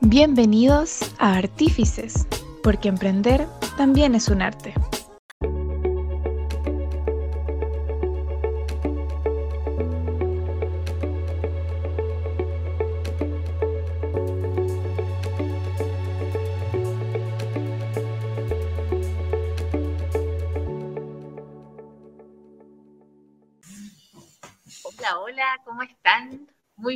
Bienvenidos 0.00 1.00
a 1.18 1.36
Artífices, 1.36 2.26
porque 2.62 2.88
emprender 2.88 3.46
también 3.76 4.14
es 4.14 4.28
un 4.28 4.42
arte. 4.42 4.74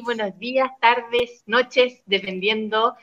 Buenos 0.08 0.38
días, 0.38 0.70
tardes, 0.80 1.42
noches, 1.44 2.00
dependiendo 2.06 2.96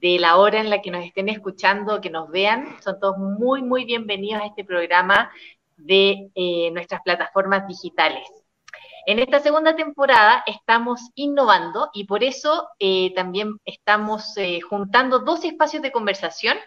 de 0.00 0.18
la 0.18 0.38
hora 0.38 0.58
en 0.58 0.70
la 0.70 0.82
que 0.82 0.90
nos 0.90 1.04
estén 1.04 1.28
escuchando, 1.28 2.00
que 2.00 2.10
nos 2.10 2.28
vean. 2.32 2.76
Son 2.82 2.98
todos 2.98 3.16
muy, 3.16 3.62
muy 3.62 3.84
bienvenidos 3.84 4.42
a 4.42 4.46
este 4.46 4.64
programa 4.64 5.30
de 5.76 6.32
eh, 6.34 6.72
nuestras 6.72 7.00
plataformas 7.02 7.68
digitales. 7.68 8.26
En 9.06 9.20
esta 9.20 9.38
segunda 9.38 9.76
temporada 9.76 10.42
estamos 10.48 11.00
innovando 11.14 11.90
y 11.92 12.06
por 12.06 12.24
eso 12.24 12.66
eh, 12.80 13.14
también 13.14 13.60
estamos 13.64 14.36
eh, 14.36 14.60
juntando 14.60 15.20
dos 15.20 15.44
espacios 15.44 15.80
de 15.80 15.92
conversación. 15.92 16.58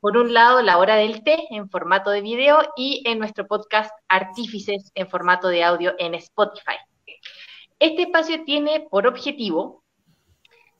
Por 0.00 0.16
un 0.16 0.32
lado, 0.32 0.62
la 0.62 0.78
hora 0.78 0.96
del 0.96 1.22
té 1.22 1.46
en 1.50 1.68
formato 1.68 2.08
de 2.08 2.22
video 2.22 2.72
y 2.74 3.02
en 3.04 3.18
nuestro 3.18 3.46
podcast 3.46 3.90
Artífices 4.08 4.90
en 4.94 5.10
formato 5.10 5.48
de 5.48 5.62
audio 5.62 5.94
en 5.98 6.14
Spotify. 6.14 6.76
Este 7.78 8.02
espacio 8.02 8.42
tiene 8.44 8.86
por 8.90 9.06
objetivo 9.06 9.84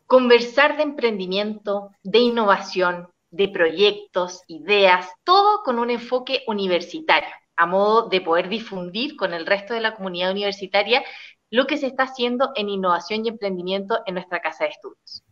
conversar 0.06 0.76
de 0.76 0.84
emprendimiento, 0.84 1.90
de 2.02 2.20
innovación, 2.20 3.08
de 3.30 3.48
proyectos, 3.48 4.42
ideas, 4.46 5.10
todo 5.24 5.62
con 5.62 5.78
un 5.78 5.90
enfoque 5.90 6.42
universitario, 6.46 7.28
a 7.56 7.66
modo 7.66 8.08
de 8.08 8.22
poder 8.22 8.48
difundir 8.48 9.16
con 9.16 9.34
el 9.34 9.44
resto 9.44 9.74
de 9.74 9.80
la 9.80 9.94
comunidad 9.94 10.30
universitaria 10.30 11.04
lo 11.50 11.66
que 11.66 11.76
se 11.76 11.86
está 11.86 12.04
haciendo 12.04 12.52
en 12.54 12.70
innovación 12.70 13.24
y 13.24 13.28
emprendimiento 13.28 14.00
en 14.06 14.14
nuestra 14.14 14.40
casa 14.40 14.64
de 14.64 14.70
estudios. 14.70 15.22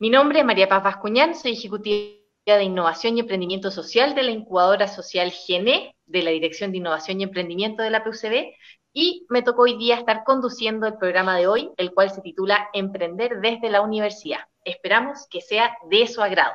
Mi 0.00 0.10
nombre 0.10 0.40
es 0.40 0.44
María 0.44 0.68
Paz 0.68 0.82
Vascuñán, 0.82 1.34
soy 1.34 1.52
ejecutiva 1.52 2.18
de 2.46 2.64
Innovación 2.64 3.16
y 3.16 3.20
Emprendimiento 3.20 3.70
Social 3.70 4.14
de 4.14 4.22
la 4.22 4.30
incubadora 4.30 4.88
social 4.88 5.30
GENE, 5.30 5.94
de 6.06 6.22
la 6.22 6.30
Dirección 6.30 6.72
de 6.72 6.78
Innovación 6.78 7.20
y 7.20 7.24
Emprendimiento 7.24 7.82
de 7.82 7.90
la 7.90 8.02
PUCB, 8.02 8.54
y 9.00 9.24
me 9.28 9.42
tocó 9.42 9.62
hoy 9.62 9.76
día 9.76 9.94
estar 9.94 10.24
conduciendo 10.24 10.84
el 10.88 10.98
programa 10.98 11.36
de 11.36 11.46
hoy, 11.46 11.70
el 11.76 11.94
cual 11.94 12.10
se 12.10 12.20
titula 12.20 12.68
Emprender 12.72 13.40
desde 13.40 13.70
la 13.70 13.80
universidad. 13.80 14.40
Esperamos 14.64 15.28
que 15.30 15.40
sea 15.40 15.78
de 15.88 16.08
su 16.08 16.20
agrado. 16.20 16.54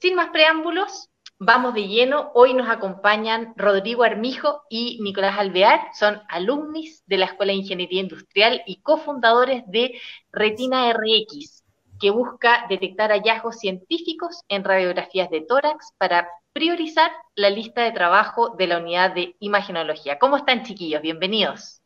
Sin 0.00 0.16
más 0.16 0.30
preámbulos, 0.30 1.08
vamos 1.38 1.74
de 1.74 1.86
lleno. 1.86 2.32
Hoy 2.34 2.52
nos 2.52 2.68
acompañan 2.68 3.54
Rodrigo 3.54 4.02
Armijo 4.02 4.62
y 4.68 4.98
Nicolás 5.02 5.38
Alvear, 5.38 5.80
son 5.96 6.20
alumnis 6.28 7.04
de 7.06 7.18
la 7.18 7.26
Escuela 7.26 7.52
de 7.52 7.58
Ingeniería 7.58 8.00
Industrial 8.00 8.62
y 8.66 8.80
cofundadores 8.82 9.62
de 9.68 10.00
Retina 10.32 10.92
RX, 10.92 11.62
que 12.00 12.10
busca 12.10 12.66
detectar 12.68 13.12
hallazgos 13.12 13.60
científicos 13.60 14.42
en 14.48 14.64
radiografías 14.64 15.30
de 15.30 15.42
tórax 15.42 15.92
para 15.96 16.28
priorizar 16.52 17.10
la 17.34 17.50
lista 17.50 17.82
de 17.82 17.92
trabajo 17.92 18.54
de 18.56 18.66
la 18.66 18.78
unidad 18.78 19.14
de 19.14 19.36
imagenología. 19.40 20.18
¿Cómo 20.18 20.36
están, 20.36 20.64
chiquillos? 20.64 21.02
Bienvenidos. 21.02 21.80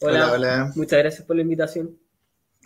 Hola, 0.00 0.32
hola. 0.32 0.72
Muchas 0.76 0.98
gracias 0.98 1.26
por 1.26 1.36
la 1.36 1.42
invitación. 1.42 1.98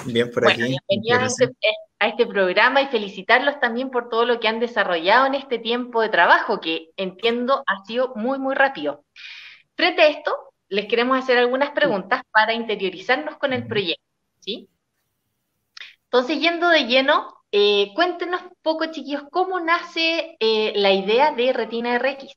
Bien 0.07 0.31
por 0.31 0.49
aquí. 0.49 0.63
Bienvenidos 0.63 1.41
este, 1.41 1.69
a 1.99 2.09
este, 2.09 2.27
programa 2.27 2.83
y 2.83 2.87
felicitarlos 2.87 3.59
también 3.61 3.91
por 3.91 4.09
todo 4.09 4.25
lo 4.25 4.39
que 4.41 4.49
han 4.49 4.61
desarrollado 4.61 5.27
en 5.27 5.35
este 5.35 5.59
tiempo 5.59 6.03
de 6.03 6.09
trabajo, 6.09 6.61
que 6.61 6.91
entiendo 6.97 7.65
ha 7.67 7.85
sido 7.85 8.13
muy, 8.15 8.39
muy 8.39 8.55
rápido. 8.55 9.05
Frente 9.75 10.03
a 10.03 10.09
esto, 10.09 10.37
les 10.69 10.87
queremos 10.87 11.19
hacer 11.19 11.39
algunas 11.39 11.71
preguntas 11.71 12.23
para 12.31 12.53
interiorizarnos 12.53 13.37
con 13.39 13.53
el 13.53 13.67
proyecto, 13.67 14.05
¿sí? 14.41 14.69
Entonces, 16.05 16.41
yendo 16.41 16.69
de 16.69 16.87
lleno, 16.87 17.38
eh, 17.51 17.93
cuéntenos 17.95 18.43
un 18.43 18.57
poco, 18.63 18.87
chiquillos, 18.87 19.23
cómo 19.31 19.59
nace 19.61 20.37
eh, 20.39 20.73
la 20.77 20.93
idea 20.93 21.35
de 21.35 21.53
Retina 21.53 21.99
RX. 21.99 22.35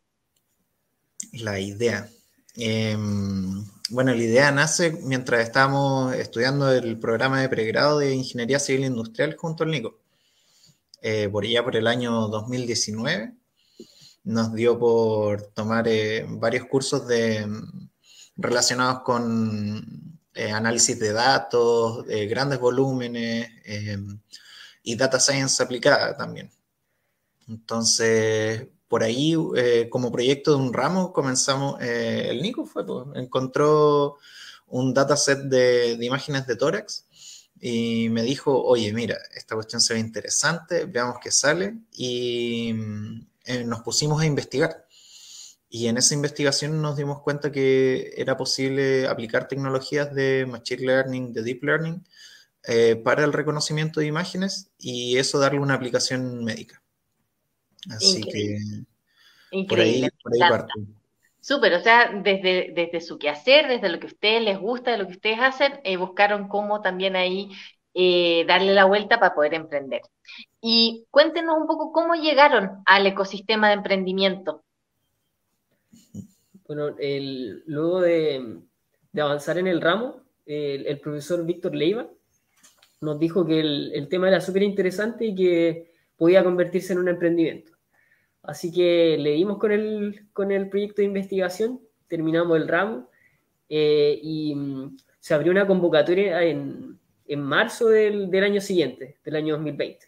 La 1.33 1.59
idea. 1.59 2.09
Em, 2.55 3.65
bueno, 3.89 4.13
la 4.13 4.21
idea 4.21 4.51
nace 4.51 4.91
mientras 5.03 5.41
estábamos 5.41 6.15
estudiando 6.15 6.71
el 6.71 6.97
programa 6.97 7.41
de 7.41 7.49
pregrado 7.49 7.99
de 7.99 8.15
Ingeniería 8.15 8.59
Civil 8.59 8.85
Industrial 8.85 9.35
junto 9.37 9.63
al 9.63 9.71
Nico. 9.71 9.99
Eh, 11.01 11.27
por 11.29 11.43
allá 11.43 11.63
por 11.63 11.75
el 11.75 11.87
año 11.87 12.27
2019 12.27 13.33
nos 14.23 14.53
dio 14.53 14.77
por 14.77 15.41
tomar 15.53 15.89
varios 16.27 16.65
cursos 16.67 17.07
de, 17.07 17.47
relacionados 18.37 19.01
con 19.01 20.19
análisis 20.53 20.99
de 20.99 21.11
datos, 21.11 22.05
grandes 22.29 22.59
volúmenes, 22.59 23.49
em, 23.65 24.19
y 24.83 24.95
data 24.95 25.19
science 25.19 25.61
aplicada 25.61 26.15
también. 26.17 26.51
Entonces, 27.47 28.67
por 28.87 29.03
ahí, 29.03 29.35
eh, 29.55 29.87
como 29.89 30.11
proyecto 30.11 30.51
de 30.51 30.57
un 30.57 30.73
ramo, 30.73 31.13
comenzamos, 31.13 31.81
eh, 31.81 32.27
el 32.29 32.41
Nico 32.41 32.65
fue, 32.65 32.85
pues, 32.85 33.07
encontró 33.15 34.17
un 34.67 34.93
dataset 34.93 35.39
de, 35.39 35.97
de 35.97 36.05
imágenes 36.05 36.47
de 36.47 36.55
tórax 36.55 37.05
y 37.61 38.09
me 38.09 38.23
dijo, 38.23 38.63
oye, 38.63 38.91
mira, 38.91 39.17
esta 39.35 39.55
cuestión 39.55 39.81
se 39.81 39.93
ve 39.93 39.99
interesante, 39.99 40.85
veamos 40.85 41.17
qué 41.23 41.31
sale, 41.31 41.77
y 41.93 42.73
eh, 43.45 43.63
nos 43.63 43.81
pusimos 43.81 44.21
a 44.21 44.25
investigar. 44.25 44.87
Y 45.69 45.87
en 45.87 45.97
esa 45.97 46.15
investigación 46.15 46.81
nos 46.81 46.97
dimos 46.97 47.21
cuenta 47.21 47.51
que 47.51 48.13
era 48.17 48.35
posible 48.35 49.07
aplicar 49.07 49.47
tecnologías 49.47 50.13
de 50.13 50.45
Machine 50.49 50.81
Learning, 50.85 51.33
de 51.33 51.43
Deep 51.43 51.63
Learning, 51.63 52.03
eh, 52.67 52.95
para 52.95 53.23
el 53.23 53.33
reconocimiento 53.33 53.99
de 53.99 54.05
imágenes 54.05 54.71
y 54.77 55.17
eso 55.17 55.39
darle 55.39 55.59
una 55.59 55.73
aplicación 55.73 56.43
médica. 56.43 56.83
Así 57.89 58.21
que 58.21 58.57
por 59.67 59.79
ahí, 59.79 60.07
por 60.21 60.37
parte. 60.37 60.71
Súper, 61.39 61.73
o 61.73 61.81
sea, 61.81 62.11
desde, 62.23 62.71
desde 62.75 63.01
su 63.01 63.17
quehacer, 63.17 63.67
desde 63.67 63.89
lo 63.89 63.99
que 63.99 64.05
a 64.05 64.11
ustedes 64.11 64.43
les 64.43 64.59
gusta, 64.59 64.91
de 64.91 64.99
lo 64.99 65.07
que 65.07 65.13
ustedes 65.13 65.39
hacen, 65.39 65.79
eh, 65.83 65.97
buscaron 65.97 66.47
cómo 66.47 66.81
también 66.81 67.15
ahí 67.15 67.49
eh, 67.95 68.45
darle 68.47 68.75
la 68.75 68.85
vuelta 68.85 69.19
para 69.19 69.33
poder 69.33 69.55
emprender. 69.55 70.01
Y 70.61 71.07
cuéntenos 71.09 71.57
un 71.57 71.65
poco 71.65 71.91
cómo 71.91 72.13
llegaron 72.13 72.83
al 72.85 73.07
ecosistema 73.07 73.69
de 73.69 73.73
emprendimiento. 73.73 74.63
Bueno, 76.67 76.95
luego 77.65 78.01
de, 78.01 78.59
avanzar 79.19 79.57
en 79.57 79.65
el 79.65 79.81
ramo, 79.81 80.21
el 80.45 80.99
profesor 80.99 81.43
Víctor 81.43 81.73
Leiva 81.73 82.07
nos 83.01 83.19
dijo 83.19 83.45
que 83.45 83.59
el, 83.59 84.07
tema 84.09 84.27
era 84.27 84.39
súper 84.39 84.63
interesante 84.63 85.25
y 85.25 85.35
que 85.35 85.91
podía 86.15 86.43
convertirse 86.43 86.93
en 86.93 86.99
un 86.99 87.09
emprendimiento. 87.09 87.73
Así 88.43 88.71
que 88.71 89.17
le 89.19 89.31
dimos 89.31 89.57
con 89.57 89.71
el, 89.71 90.27
con 90.33 90.51
el 90.51 90.69
proyecto 90.69 91.01
de 91.01 91.07
investigación, 91.07 91.81
terminamos 92.07 92.57
el 92.57 92.67
ramo 92.67 93.09
eh, 93.69 94.19
y 94.21 94.55
mm, 94.55 94.97
se 95.19 95.33
abrió 95.33 95.51
una 95.51 95.67
convocatoria 95.67 96.43
en, 96.43 96.99
en 97.25 97.41
marzo 97.41 97.89
del, 97.89 98.29
del, 98.29 98.43
año 98.43 98.61
siguiente, 98.61 99.17
del 99.23 99.35
año 99.35 99.55
2020. 99.55 100.05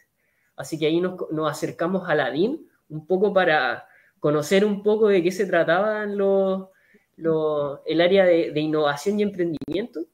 Así 0.56 0.78
que 0.78 0.86
ahí 0.86 1.02
nos, 1.02 1.20
nos, 1.32 1.50
acercamos 1.50 2.08
a 2.08 2.16
la 2.16 2.30
DIN 2.30 2.68
un 2.90 3.08
poco 3.08 3.34
para 3.34 3.88
conocer 4.20 4.66
un 4.66 4.84
poco 4.84 5.08
de 5.08 5.24
qué 5.24 5.32
se 5.32 5.48
trataba 5.48 6.04
el 6.04 8.02
área 8.02 8.26
de 8.26 8.60
innovación 8.60 9.20
y 9.20 9.24
emprendimiento 9.24 10.06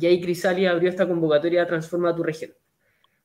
y 0.00 0.06
ahí 0.06 0.20
Crisalia 0.20 0.70
abrió 0.70 0.88
esta 0.88 1.06
convocatoria 1.06 1.66
Transforma 1.66 2.14
tu 2.16 2.22
región. 2.22 2.52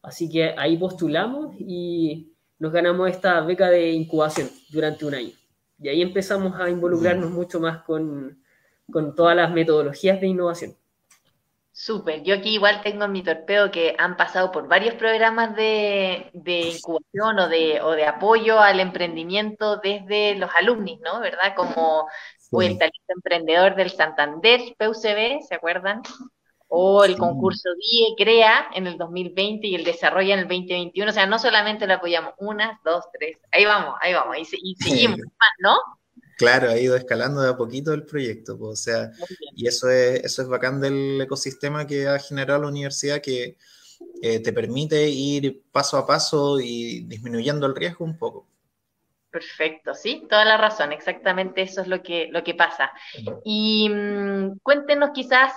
Así 0.02 0.30
que 0.30 0.54
ahí 0.58 0.78
postulamos 0.78 1.56
y 1.58 2.34
nos 2.60 2.72
ganamos 2.72 3.10
esta 3.10 3.42
beca 3.42 3.70
de 3.70 3.92
incubación 3.92 4.50
durante 4.70 5.06
un 5.06 5.16
año. 5.16 5.32
Y 5.80 5.90
ahí 5.90 6.02
empezamos 6.02 6.60
a 6.60 6.70
involucrarnos 6.70 7.32
mucho 7.32 7.60
más 7.60 7.84
con, 7.84 8.44
con 8.92 9.16
todas 9.16 9.36
las 9.36 9.52
metodologías 9.52 10.22
de 10.22 10.28
innovación. 10.28 10.76
Súper, 11.72 12.24
yo 12.24 12.36
aquí 12.36 12.54
igual 12.54 12.82
tengo 12.82 13.04
en 13.04 13.12
mi 13.12 13.22
torpedo 13.22 13.70
que 13.70 13.96
han 13.98 14.16
pasado 14.16 14.50
por 14.52 14.70
varios 14.70 14.96
programas 14.96 15.58
de, 15.58 16.30
de 16.34 16.70
incubación 16.70 17.38
o 17.38 17.50
de, 17.50 17.82
o 17.82 17.92
de, 17.92 18.06
apoyo 18.06 18.62
al 18.62 18.80
emprendimiento 18.80 19.78
desde 19.78 20.36
los 20.36 20.50
alumnos, 20.58 21.00
¿no? 21.02 21.20
¿Verdad? 21.20 21.54
Como 21.54 22.08
el 22.62 22.78
talento 22.78 23.14
emprendedor 23.14 23.76
del 23.76 23.90
Santander, 23.90 24.62
PUCB, 24.78 25.42
¿se 25.46 25.56
acuerdan? 25.56 26.02
O 26.78 27.06
el 27.06 27.16
concurso 27.16 27.70
DIE 27.80 28.16
crea 28.18 28.68
en 28.74 28.86
el 28.86 28.98
2020 28.98 29.66
y 29.66 29.76
el 29.76 29.86
desarrolla 29.86 30.34
en 30.34 30.42
el 30.42 30.48
2021. 30.48 31.10
O 31.10 31.14
sea, 31.14 31.26
no 31.26 31.40
solamente 31.40 31.88
lo 31.88 31.94
apoyamos. 31.94 32.34
Una, 32.38 32.82
dos, 32.84 33.06
tres, 33.18 33.38
ahí 33.54 33.64
vamos, 33.64 33.96
ahí 34.02 34.14
vamos, 34.14 34.36
y, 34.38 34.76
seguimos 34.76 35.20
más, 35.20 35.50
¿no? 35.60 35.78
Claro, 36.38 36.70
ha 36.70 36.78
ido 36.78 36.98
escalando 36.98 37.42
de 37.42 37.52
a 37.52 37.56
poquito 37.56 37.94
el 37.94 38.04
proyecto, 38.04 38.58
pues, 38.60 38.72
o 38.72 38.76
sea, 38.76 39.10
y 39.56 39.68
eso 39.68 39.90
es, 39.90 40.26
eso 40.26 40.42
es 40.42 40.50
bacán 40.50 40.82
del 40.82 41.22
ecosistema 41.22 41.88
que 41.88 42.10
ha 42.10 42.20
generado 42.20 42.64
la 42.64 42.68
universidad 42.68 43.22
que 43.22 43.56
eh, 44.22 44.42
te 44.42 44.52
permite 44.52 45.08
ir 45.08 45.64
paso 45.72 45.98
a 45.98 46.06
paso 46.06 46.60
y 46.60 47.06
disminuyendo 47.06 47.66
el 47.68 47.76
riesgo 47.76 48.04
un 48.04 48.18
poco. 48.18 48.50
Perfecto, 49.32 49.94
sí, 49.94 50.26
toda 50.30 50.44
la 50.44 50.58
razón, 50.58 50.92
exactamente 50.92 51.62
eso 51.62 51.82
es 51.82 51.88
lo 51.88 52.04
que, 52.04 52.28
lo 52.32 52.44
que 52.44 52.54
pasa. 52.54 52.92
Y 53.46 53.88
mm, 53.90 54.60
cuéntenos 54.62 55.12
quizás 55.14 55.54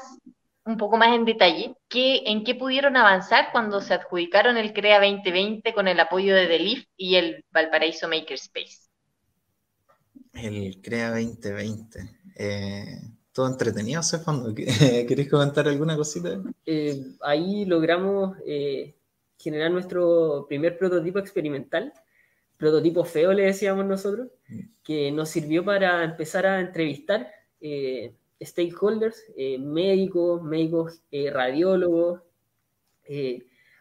un 0.68 0.76
poco 0.76 0.96
más 0.98 1.14
en 1.14 1.24
detalle, 1.24 1.74
¿qué, 1.88 2.22
¿en 2.26 2.44
qué 2.44 2.54
pudieron 2.54 2.96
avanzar 2.96 3.48
cuando 3.52 3.80
se 3.80 3.94
adjudicaron 3.94 4.56
el 4.56 4.72
CREA 4.72 5.00
2020 5.00 5.72
con 5.72 5.88
el 5.88 5.98
apoyo 5.98 6.34
de 6.34 6.46
Delif 6.46 6.84
y 6.96 7.16
el 7.16 7.44
Valparaíso 7.50 8.08
Makerspace? 8.08 8.88
El 10.34 10.80
CREA 10.82 11.10
2020. 11.10 11.98
Eh, 12.36 13.00
todo 13.32 13.48
entretenido 13.48 14.02
ese 14.02 14.18
fondo. 14.18 14.54
¿Queréis 14.54 15.30
comentar 15.30 15.66
alguna 15.66 15.96
cosita? 15.96 16.40
Eh, 16.66 17.02
ahí 17.22 17.64
logramos 17.64 18.36
eh, 18.46 18.94
generar 19.38 19.70
nuestro 19.70 20.46
primer 20.48 20.78
prototipo 20.78 21.18
experimental 21.18 21.92
prototipo 22.58 23.04
feo, 23.04 23.32
le 23.32 23.44
decíamos 23.44 23.86
nosotros, 23.86 24.28
mm. 24.48 24.60
que 24.82 25.10
nos 25.12 25.30
sirvió 25.30 25.64
para 25.64 26.04
empezar 26.04 26.44
a 26.44 26.60
entrevistar 26.60 27.30
eh, 27.60 28.12
stakeholders, 28.40 29.22
eh, 29.36 29.58
médicos, 29.58 30.42
médicos 30.42 31.02
eh, 31.10 31.30
radiólogos, 31.30 32.22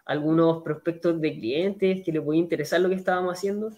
algunos 0.05 0.63
prospectos 0.63 1.19
de 1.19 1.33
clientes 1.33 2.01
que 2.05 2.13
les 2.13 2.21
podía 2.21 2.39
interesar 2.39 2.79
lo 2.79 2.87
que 2.87 2.95
estábamos 2.95 3.33
haciendo. 3.33 3.71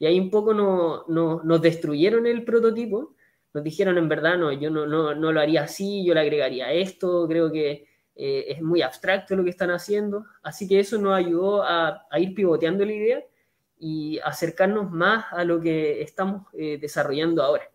Y 0.00 0.06
ahí 0.06 0.18
un 0.18 0.30
poco 0.30 0.52
no, 0.52 1.04
nos 1.06 1.62
destruyeron 1.62 2.26
el 2.26 2.44
prototipo, 2.44 3.14
nos 3.54 3.62
dijeron 3.62 3.96
en 3.96 4.08
verdad, 4.08 4.36
no, 4.36 4.50
yo 4.52 4.68
no, 4.68 4.84
no, 4.84 5.14
no 5.14 5.32
lo 5.32 5.40
haría 5.40 5.62
así, 5.62 6.04
yo 6.04 6.12
le 6.12 6.20
agregaría 6.20 6.72
esto, 6.72 7.26
creo 7.28 7.52
que 7.52 7.86
es 8.16 8.60
muy 8.62 8.82
abstracto 8.82 9.36
lo 9.36 9.44
que 9.44 9.50
están 9.50 9.70
haciendo. 9.70 10.24
Así 10.42 10.66
que 10.66 10.80
eso 10.80 10.98
nos 10.98 11.14
ayudó 11.14 11.62
a, 11.62 12.04
a 12.10 12.18
ir 12.18 12.34
pivoteando 12.34 12.84
la 12.84 12.92
idea 12.92 13.24
y 13.78 14.18
acercarnos 14.20 14.90
más 14.90 15.26
a 15.32 15.44
lo 15.44 15.60
que 15.60 16.02
estamos 16.02 16.46
eh, 16.54 16.78
desarrollando 16.80 17.42
ahora, 17.42 17.70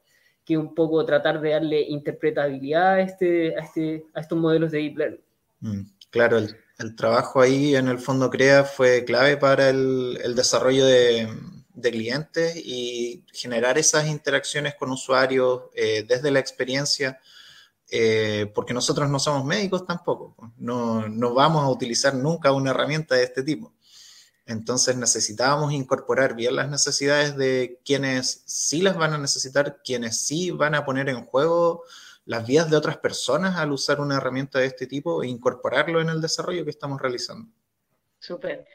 que 0.46 0.58
un 0.58 0.74
poco 0.74 1.06
tratar 1.06 1.40
de 1.42 1.52
darle 1.52 1.82
interpretabilidad 1.82 2.94
a, 2.94 3.02
este, 3.02 3.56
a, 3.56 3.60
este, 3.60 4.06
a 4.14 4.22
estos 4.22 4.38
modelos 4.38 4.72
de 4.72 4.78
deep 4.80 4.98
learning. 4.98 5.22
Mm, 5.60 5.82
claro, 6.10 6.38
el, 6.38 6.96
trabajo 6.96 7.42
ahí 7.42 7.76
en 7.76 7.88
el 7.88 8.00
fondo 8.00 8.30
CREA 8.30 8.64
fue 8.64 9.06
clave 9.06 9.38
para 9.38 9.70
el, 9.70 10.18
desarrollo 10.36 10.86
de, 10.86 11.28
de, 11.76 11.92
clientes 11.92 12.56
y 12.56 13.24
generar 13.32 13.78
esas 13.78 14.08
interacciones 14.08 14.74
con 14.76 14.92
usuarios 14.92 15.64
eh, 15.76 16.04
desde 16.08 16.32
la 16.32 16.40
experiencia. 16.40 17.20
Eh, 17.94 18.50
porque 18.56 18.74
nosotros 18.74 19.10
no 19.10 19.20
somos 19.20 19.44
médicos 19.44 19.86
tampoco, 19.86 20.34
no, 20.58 21.10
no 21.10 21.34
vamos 21.34 21.66
a 21.66 21.70
utilizar 21.70 22.16
nunca 22.16 22.54
una 22.54 22.72
herramienta 22.72 23.16
de 23.16 23.24
este 23.24 23.44
tipo. 23.44 23.74
Entonces 24.46 24.98
necesitábamos 24.98 25.72
incorporar 25.72 26.36
bien 26.36 26.56
las 26.56 26.70
necesidades 26.70 27.38
de 27.38 27.80
quienes 27.86 28.44
sí 28.46 28.82
las 28.82 28.98
van 28.98 29.14
a 29.14 29.18
necesitar, 29.18 29.82
quienes 29.84 30.26
sí 30.26 30.52
van 30.52 30.76
a 30.76 30.84
poner 30.84 31.10
en 31.10 31.26
juego 31.26 31.84
las 32.26 32.46
vías 32.46 32.70
de 32.70 32.78
otras 32.78 32.98
personas 32.98 33.58
al 33.58 33.72
usar 33.72 34.00
una 34.00 34.18
herramienta 34.18 34.60
de 34.60 34.66
este 34.66 34.88
tipo 34.88 35.24
e 35.24 35.28
incorporarlo 35.28 36.02
en 36.02 36.10
el 36.10 36.22
desarrollo 36.22 36.64
que 36.64 36.70
estamos 36.72 37.02
realizando. 37.02 37.52
Súper. 38.20 38.66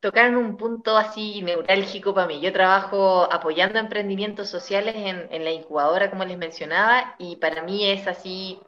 Tocaron 0.00 0.36
un 0.36 0.56
punto 0.56 0.96
así 0.96 1.40
neurálgico 1.42 2.14
para 2.14 2.26
mí. 2.26 2.40
Yo 2.40 2.52
trabajo 2.52 3.30
apoyando 3.32 3.78
emprendimientos 3.78 4.50
sociales 4.50 4.94
en, 4.96 5.28
en 5.30 5.44
la 5.44 5.50
incubadora, 5.50 6.10
como 6.10 6.24
les 6.24 6.36
mencionaba, 6.36 7.14
y 7.18 7.36
para 7.36 7.62
mí 7.62 7.90
es 7.90 8.06
así 8.06 8.60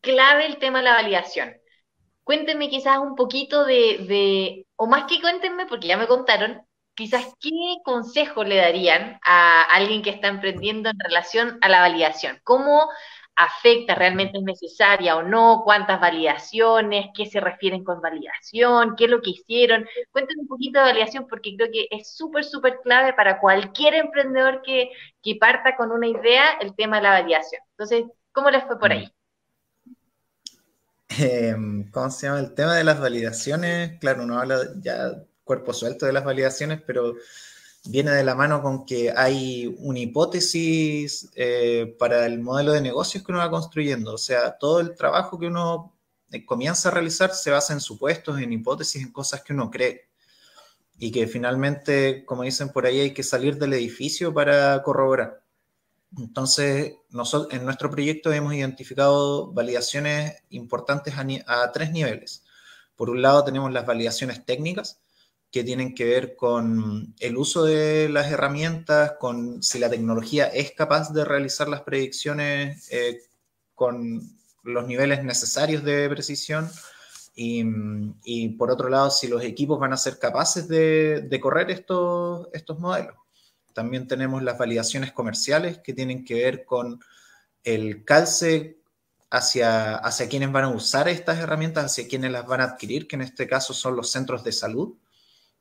clave 0.00 0.46
el 0.46 0.58
tema 0.58 0.78
de 0.78 0.84
la 0.84 0.92
validación 0.92 1.56
cuéntenme 2.26 2.68
quizás 2.68 2.98
un 2.98 3.14
poquito 3.14 3.64
de, 3.64 4.66
o 4.74 4.86
más 4.88 5.04
que 5.04 5.20
cuéntenme, 5.20 5.66
porque 5.66 5.86
ya 5.86 5.96
me 5.96 6.08
contaron, 6.08 6.60
quizás 6.94 7.32
qué 7.40 7.50
consejo 7.84 8.42
le 8.42 8.56
darían 8.56 9.20
a 9.24 9.62
alguien 9.62 10.02
que 10.02 10.10
está 10.10 10.26
emprendiendo 10.28 10.90
en 10.90 10.98
relación 10.98 11.58
a 11.62 11.68
la 11.68 11.80
validación. 11.80 12.40
¿Cómo 12.42 12.88
afecta, 13.36 13.94
realmente 13.94 14.38
es 14.38 14.44
necesaria 14.44 15.16
o 15.16 15.22
no? 15.22 15.62
¿Cuántas 15.64 16.00
validaciones? 16.00 17.06
¿Qué 17.14 17.26
se 17.26 17.38
refieren 17.40 17.84
con 17.84 18.00
validación? 18.00 18.96
¿Qué 18.96 19.04
es 19.04 19.10
lo 19.10 19.22
que 19.22 19.30
hicieron? 19.30 19.86
Cuéntenme 20.10 20.42
un 20.42 20.48
poquito 20.48 20.80
de 20.80 20.86
validación 20.86 21.28
porque 21.28 21.54
creo 21.56 21.70
que 21.72 21.86
es 21.90 22.12
súper, 22.16 22.42
súper 22.44 22.80
clave 22.82 23.12
para 23.12 23.38
cualquier 23.40 23.94
emprendedor 23.94 24.62
que, 24.62 24.90
que 25.22 25.36
parta 25.36 25.76
con 25.76 25.92
una 25.92 26.08
idea 26.08 26.54
el 26.60 26.74
tema 26.74 26.96
de 26.96 27.02
la 27.04 27.10
validación. 27.20 27.62
Entonces, 27.78 28.04
¿cómo 28.32 28.50
les 28.50 28.64
fue 28.64 28.80
por 28.80 28.90
ahí? 28.92 29.15
Em, 31.18 31.90
¿cómo 31.90 32.10
se 32.10 32.26
llama? 32.26 32.40
El 32.40 32.54
tema 32.54 32.74
de 32.74 32.84
las 32.84 33.00
validaciones, 33.00 33.98
claro, 34.00 34.24
uno 34.24 34.38
habla 34.38 34.60
ya 34.80 35.24
cuerpo 35.44 35.72
suelto 35.72 36.06
de 36.06 36.12
las 36.12 36.24
validaciones, 36.24 36.82
pero 36.86 37.14
viene 37.88 38.10
de 38.10 38.24
la 38.24 38.34
mano 38.34 38.62
con 38.62 38.84
que 38.84 39.12
hay 39.16 39.74
una 39.78 40.00
hipótesis 40.00 41.30
eh, 41.36 41.94
para 41.98 42.26
el 42.26 42.40
modelo 42.40 42.72
de 42.72 42.80
negocios 42.80 43.24
que 43.24 43.32
uno 43.32 43.40
va 43.40 43.50
construyendo. 43.50 44.14
O 44.14 44.18
sea, 44.18 44.58
todo 44.58 44.80
el 44.80 44.94
trabajo 44.96 45.38
que 45.38 45.46
uno 45.46 45.96
eh, 46.32 46.44
comienza 46.44 46.88
a 46.88 46.92
realizar 46.92 47.32
se 47.32 47.50
basa 47.50 47.72
en 47.72 47.80
supuestos, 47.80 48.40
en 48.40 48.52
hipótesis, 48.52 49.02
en 49.02 49.12
cosas 49.12 49.42
que 49.42 49.52
uno 49.52 49.70
cree. 49.70 50.08
Y 50.98 51.12
que 51.12 51.26
finalmente, 51.26 52.24
como 52.24 52.42
dicen 52.42 52.70
por 52.70 52.86
ahí, 52.86 53.00
hay 53.00 53.14
que 53.14 53.22
salir 53.22 53.56
del 53.58 53.74
edificio 53.74 54.34
para 54.34 54.82
corroborar. 54.82 55.45
Entonces, 56.16 56.94
nosotros, 57.10 57.52
en 57.52 57.64
nuestro 57.64 57.90
proyecto 57.90 58.32
hemos 58.32 58.54
identificado 58.54 59.52
validaciones 59.52 60.42
importantes 60.50 61.14
a, 61.46 61.72
tres 61.72 61.90
niveles. 61.92 62.44
Por 62.94 63.10
un 63.10 63.22
lado, 63.22 63.44
tenemos 63.44 63.72
las 63.72 63.86
validaciones 63.86 64.44
técnicas, 64.44 65.00
que 65.50 65.64
tienen 65.64 65.94
que 65.94 66.04
ver 66.04 66.36
con 66.36 67.14
el 67.20 67.36
uso 67.36 67.64
de 67.64 68.08
las 68.08 68.30
herramientas, 68.30 69.12
con 69.18 69.62
si 69.62 69.78
la 69.78 69.90
tecnología 69.90 70.46
es 70.46 70.72
capaz 70.72 71.12
de 71.12 71.24
realizar 71.24 71.68
las 71.68 71.82
predicciones 71.82 72.88
eh, 72.90 73.20
con 73.74 74.20
los 74.62 74.86
niveles 74.86 75.24
necesarios 75.24 75.84
de 75.84 76.08
precisión. 76.08 76.68
Y, 77.34 78.48
por 78.56 78.70
otro 78.70 78.88
lado, 78.88 79.10
si 79.10 79.28
los 79.28 79.42
equipos 79.42 79.78
van 79.78 79.92
a 79.92 79.98
ser 79.98 80.18
capaces 80.18 80.66
de, 80.68 81.38
correr 81.40 81.70
estos, 81.70 82.48
estos 82.52 82.78
modelos. 82.78 83.14
También 83.76 84.08
tenemos 84.08 84.42
las 84.42 84.56
validaciones 84.56 85.12
comerciales 85.12 85.80
que 85.84 85.92
tienen 85.92 86.24
que 86.24 86.32
ver 86.36 86.64
con 86.64 86.98
el 87.62 88.06
calce 88.06 88.78
hacia, 89.28 89.96
hacia 89.96 90.30
quienes 90.30 90.50
van 90.50 90.64
a 90.64 90.68
usar 90.70 91.10
estas 91.10 91.40
herramientas, 91.40 91.84
hacia 91.84 92.08
quienes 92.08 92.32
las 92.32 92.46
van 92.46 92.62
a 92.62 92.64
adquirir, 92.64 93.06
que 93.06 93.16
en 93.16 93.20
este 93.20 93.46
caso 93.46 93.74
son 93.74 93.94
los 93.94 94.10
centros 94.10 94.42
de 94.44 94.52
salud. 94.52 94.94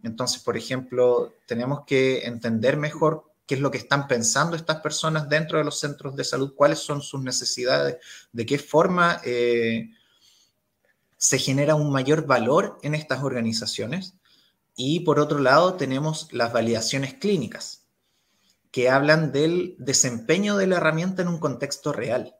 Entonces, 0.02 0.42
por 0.42 0.56
ejemplo, 0.56 1.34
tenemos 1.46 1.82
que 1.86 2.26
entender 2.26 2.78
mejor 2.78 3.34
qué 3.46 3.56
es 3.56 3.60
lo 3.60 3.70
que 3.70 3.80
están 3.80 4.08
pensando 4.08 4.56
estas 4.56 4.80
personas 4.80 5.28
dentro 5.28 5.58
de 5.58 5.66
los 5.66 5.78
centros 5.78 6.16
de 6.16 6.24
salud, 6.24 6.54
cuáles 6.56 6.80
son 6.80 7.02
sus 7.02 7.22
necesidades, 7.22 7.98
de 8.32 8.46
qué 8.46 8.58
forma 8.58 9.20
eh, 9.26 9.90
se 11.18 11.38
genera 11.38 11.76
un 11.76 11.92
mayor 11.92 12.26
valor 12.26 12.80
en 12.82 12.96
estas 12.96 13.24
organizaciones. 13.24 14.14
Y 14.78 15.02
por 15.02 15.20
otro 15.20 15.40
lado, 15.40 15.74
tenemos 15.74 16.30
las 16.32 16.54
validaciones 16.54 17.16
clínicas, 17.16 17.85
que 18.76 18.90
hablan 18.90 19.32
del 19.32 19.78
desempeño 19.80 20.58
de 20.58 20.68
la 20.68 20.76
herramienta 20.76 21.22
en 21.22 21.30
un 21.30 21.40
contexto 21.40 21.94
real. 21.94 22.36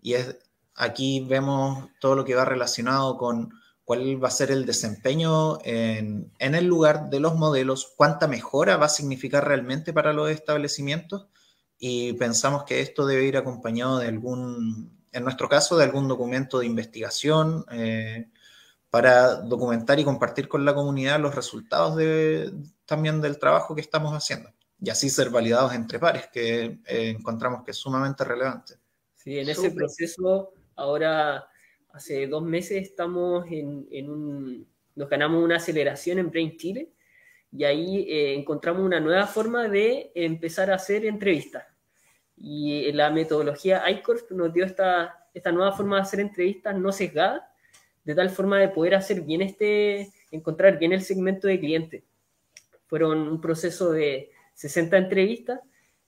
Y 0.00 0.14
es, 0.14 0.36
aquí 0.76 1.26
vemos 1.28 1.88
todo 2.00 2.14
lo 2.14 2.24
que 2.24 2.36
va 2.36 2.44
relacionado 2.44 3.18
con 3.18 3.50
cuál 3.84 4.22
va 4.22 4.28
a 4.28 4.30
ser 4.30 4.52
el 4.52 4.66
desempeño 4.66 5.58
en, 5.64 6.30
el 6.38 6.64
lugar 6.64 7.10
de 7.10 7.18
los 7.18 7.34
modelos, 7.34 7.92
cuánta 7.96 8.28
mejora 8.28 8.76
va 8.76 8.86
a 8.86 8.88
significar 8.88 9.48
realmente 9.48 9.92
para 9.92 10.12
los 10.12 10.30
establecimientos 10.30 11.26
y 11.76 12.12
pensamos 12.12 12.62
que 12.62 12.82
esto 12.82 13.04
debe 13.04 13.24
ir 13.24 13.36
acompañado 13.36 13.98
de 13.98 14.06
algún, 14.06 14.96
en 15.10 15.24
nuestro 15.24 15.48
caso, 15.48 15.76
de 15.76 15.86
algún 15.86 16.06
documento 16.06 16.60
de 16.60 16.66
investigación 16.66 17.66
eh, 17.72 18.30
para 18.90 19.40
documentar 19.40 19.98
y 19.98 20.04
compartir 20.04 20.46
con 20.46 20.64
la 20.64 20.72
comunidad 20.72 21.18
los 21.18 21.34
resultados 21.34 22.00
también 22.86 23.20
del 23.20 23.40
trabajo 23.40 23.74
que 23.74 23.80
estamos 23.80 24.14
haciendo 24.14 24.50
y 24.80 24.90
así 24.90 25.10
ser 25.10 25.30
validados 25.30 25.74
entre 25.74 25.98
pares, 25.98 26.28
que 26.32 26.78
eh, 26.86 27.10
encontramos 27.10 27.64
que 27.64 27.72
es 27.72 27.76
sumamente 27.76 28.24
relevante. 28.24 28.74
Sí, 29.16 29.38
en 29.38 29.48
ese 29.48 29.70
proceso, 29.70 30.54
ahora 30.76 31.46
hace 31.92 32.26
dos 32.26 32.42
meses 32.42 32.82
estamos 32.82 33.44
en, 33.50 33.86
en 33.90 34.10
un, 34.10 34.66
nos 34.94 35.08
ganamos 35.08 35.42
una 35.42 35.56
aceleración 35.56 36.18
en 36.18 36.30
Brain 36.30 36.56
Chile 36.56 36.92
y 37.52 37.64
ahí 37.64 38.06
eh, 38.08 38.34
encontramos 38.34 38.82
una 38.82 39.00
nueva 39.00 39.26
forma 39.26 39.68
de 39.68 40.12
empezar 40.14 40.70
a 40.70 40.76
hacer 40.76 41.04
entrevistas. 41.04 41.64
Y 42.36 42.90
la 42.92 43.10
metodología 43.10 43.88
ICORP 43.90 44.30
nos 44.30 44.52
dio 44.52 44.64
esta, 44.64 45.26
esta 45.34 45.52
nueva 45.52 45.72
forma 45.72 45.96
de 45.96 46.02
hacer 46.02 46.20
entrevistas 46.20 46.74
no 46.76 46.90
sesgadas, 46.90 47.42
de 48.04 48.14
tal 48.14 48.30
forma 48.30 48.58
de 48.58 48.68
poder 48.68 48.94
hacer 48.94 49.20
bien 49.20 49.42
este, 49.42 50.10
encontrar 50.30 50.78
bien 50.78 50.92
el 50.92 51.02
segmento 51.02 51.48
de 51.48 51.60
cliente. 51.60 52.04
Fueron 52.86 53.28
un 53.28 53.40
proceso 53.40 53.92
de, 53.92 54.30
60 54.60 54.98
entrevistas 54.98 55.60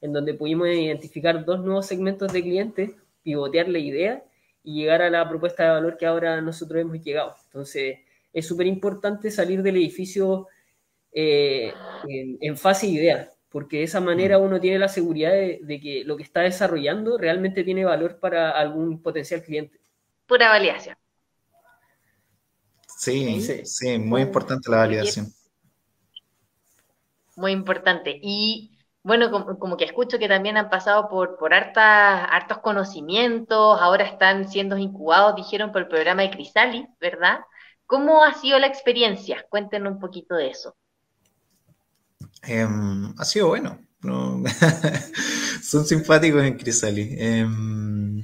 en 0.03 0.13
donde 0.13 0.35
pudimos 0.35 0.69
identificar 0.69 1.43
dos 1.43 1.65
nuevos 1.65 1.87
segmentos 1.87 2.31
de 2.33 2.43
clientes, 2.43 2.91
pivotear 3.23 3.67
la 3.69 3.79
idea 3.79 4.23
y 4.63 4.75
llegar 4.75 5.01
a 5.01 5.09
la 5.09 5.27
propuesta 5.27 5.63
de 5.63 5.71
valor 5.71 5.97
que 5.97 6.05
ahora 6.05 6.39
nosotros 6.43 6.83
hemos 6.83 7.01
llegado. 7.03 7.35
Entonces, 7.45 8.01
es 8.31 8.47
súper 8.47 8.67
importante 8.67 9.31
salir 9.31 9.63
del 9.63 9.77
edificio 9.77 10.49
eh, 11.13 11.73
en, 12.07 12.57
fase 12.59 12.89
idea, 12.89 13.31
porque 13.49 13.79
de 13.79 13.85
esa 13.85 14.01
manera 14.01 14.37
uno 14.37 14.61
tiene 14.61 14.79
la 14.79 14.89
seguridad 14.89 15.33
de, 15.33 15.81
que 15.81 16.05
lo 16.05 16.19
que 16.19 16.23
está 16.23 16.43
desarrollando 16.43 17.17
realmente 17.17 17.65
tiene 17.65 17.87
valor 17.87 18.19
para 18.19 18.51
algún 18.51 19.01
potencial 19.01 19.43
cliente. 19.43 19.81
Pura 20.27 20.51
validación. 20.51 20.97
Sí, 22.99 23.41
sí, 23.65 23.99
muy 23.99 24.21
importante 24.21 24.71
la 24.71 24.79
validación. 24.79 25.33
Muy 27.37 27.53
importante. 27.53 28.19
Y 28.23 28.79
bueno, 29.03 29.31
como, 29.59 29.77
que 29.77 29.85
escucho 29.85 30.19
que 30.19 30.29
también 30.29 30.57
han 30.57 30.71
pasado 30.71 31.09
por, 31.09 31.37
por 31.37 31.55
hartas, 31.55 32.29
hartos 32.31 32.59
conocimientos, 32.59 33.81
ahora 33.81 34.05
están 34.05 34.49
siendo 34.49 34.79
incubados, 34.79 35.35
dijeron, 35.35 35.73
por 35.73 35.83
el 35.83 35.89
programa 35.89 36.23
de 36.23 36.31
Crisali, 36.31 36.87
¿verdad? 37.01 37.41
¿Cómo 37.87 38.23
ha 38.23 38.35
sido 38.35 38.59
la 38.59 38.69
experiencia? 38.69 39.45
Cuéntenos 39.49 39.95
un 39.95 39.99
poquito 39.99 40.35
de 40.35 40.49
eso. 40.49 40.77
Em, 42.43 43.13
ha 43.19 43.25
sido 43.25 43.49
bueno. 43.49 43.79
Son 45.63 45.85
simpáticos 45.85 46.43
en 46.43 46.57
Crisali. 46.57 47.15
Em, 47.19 48.23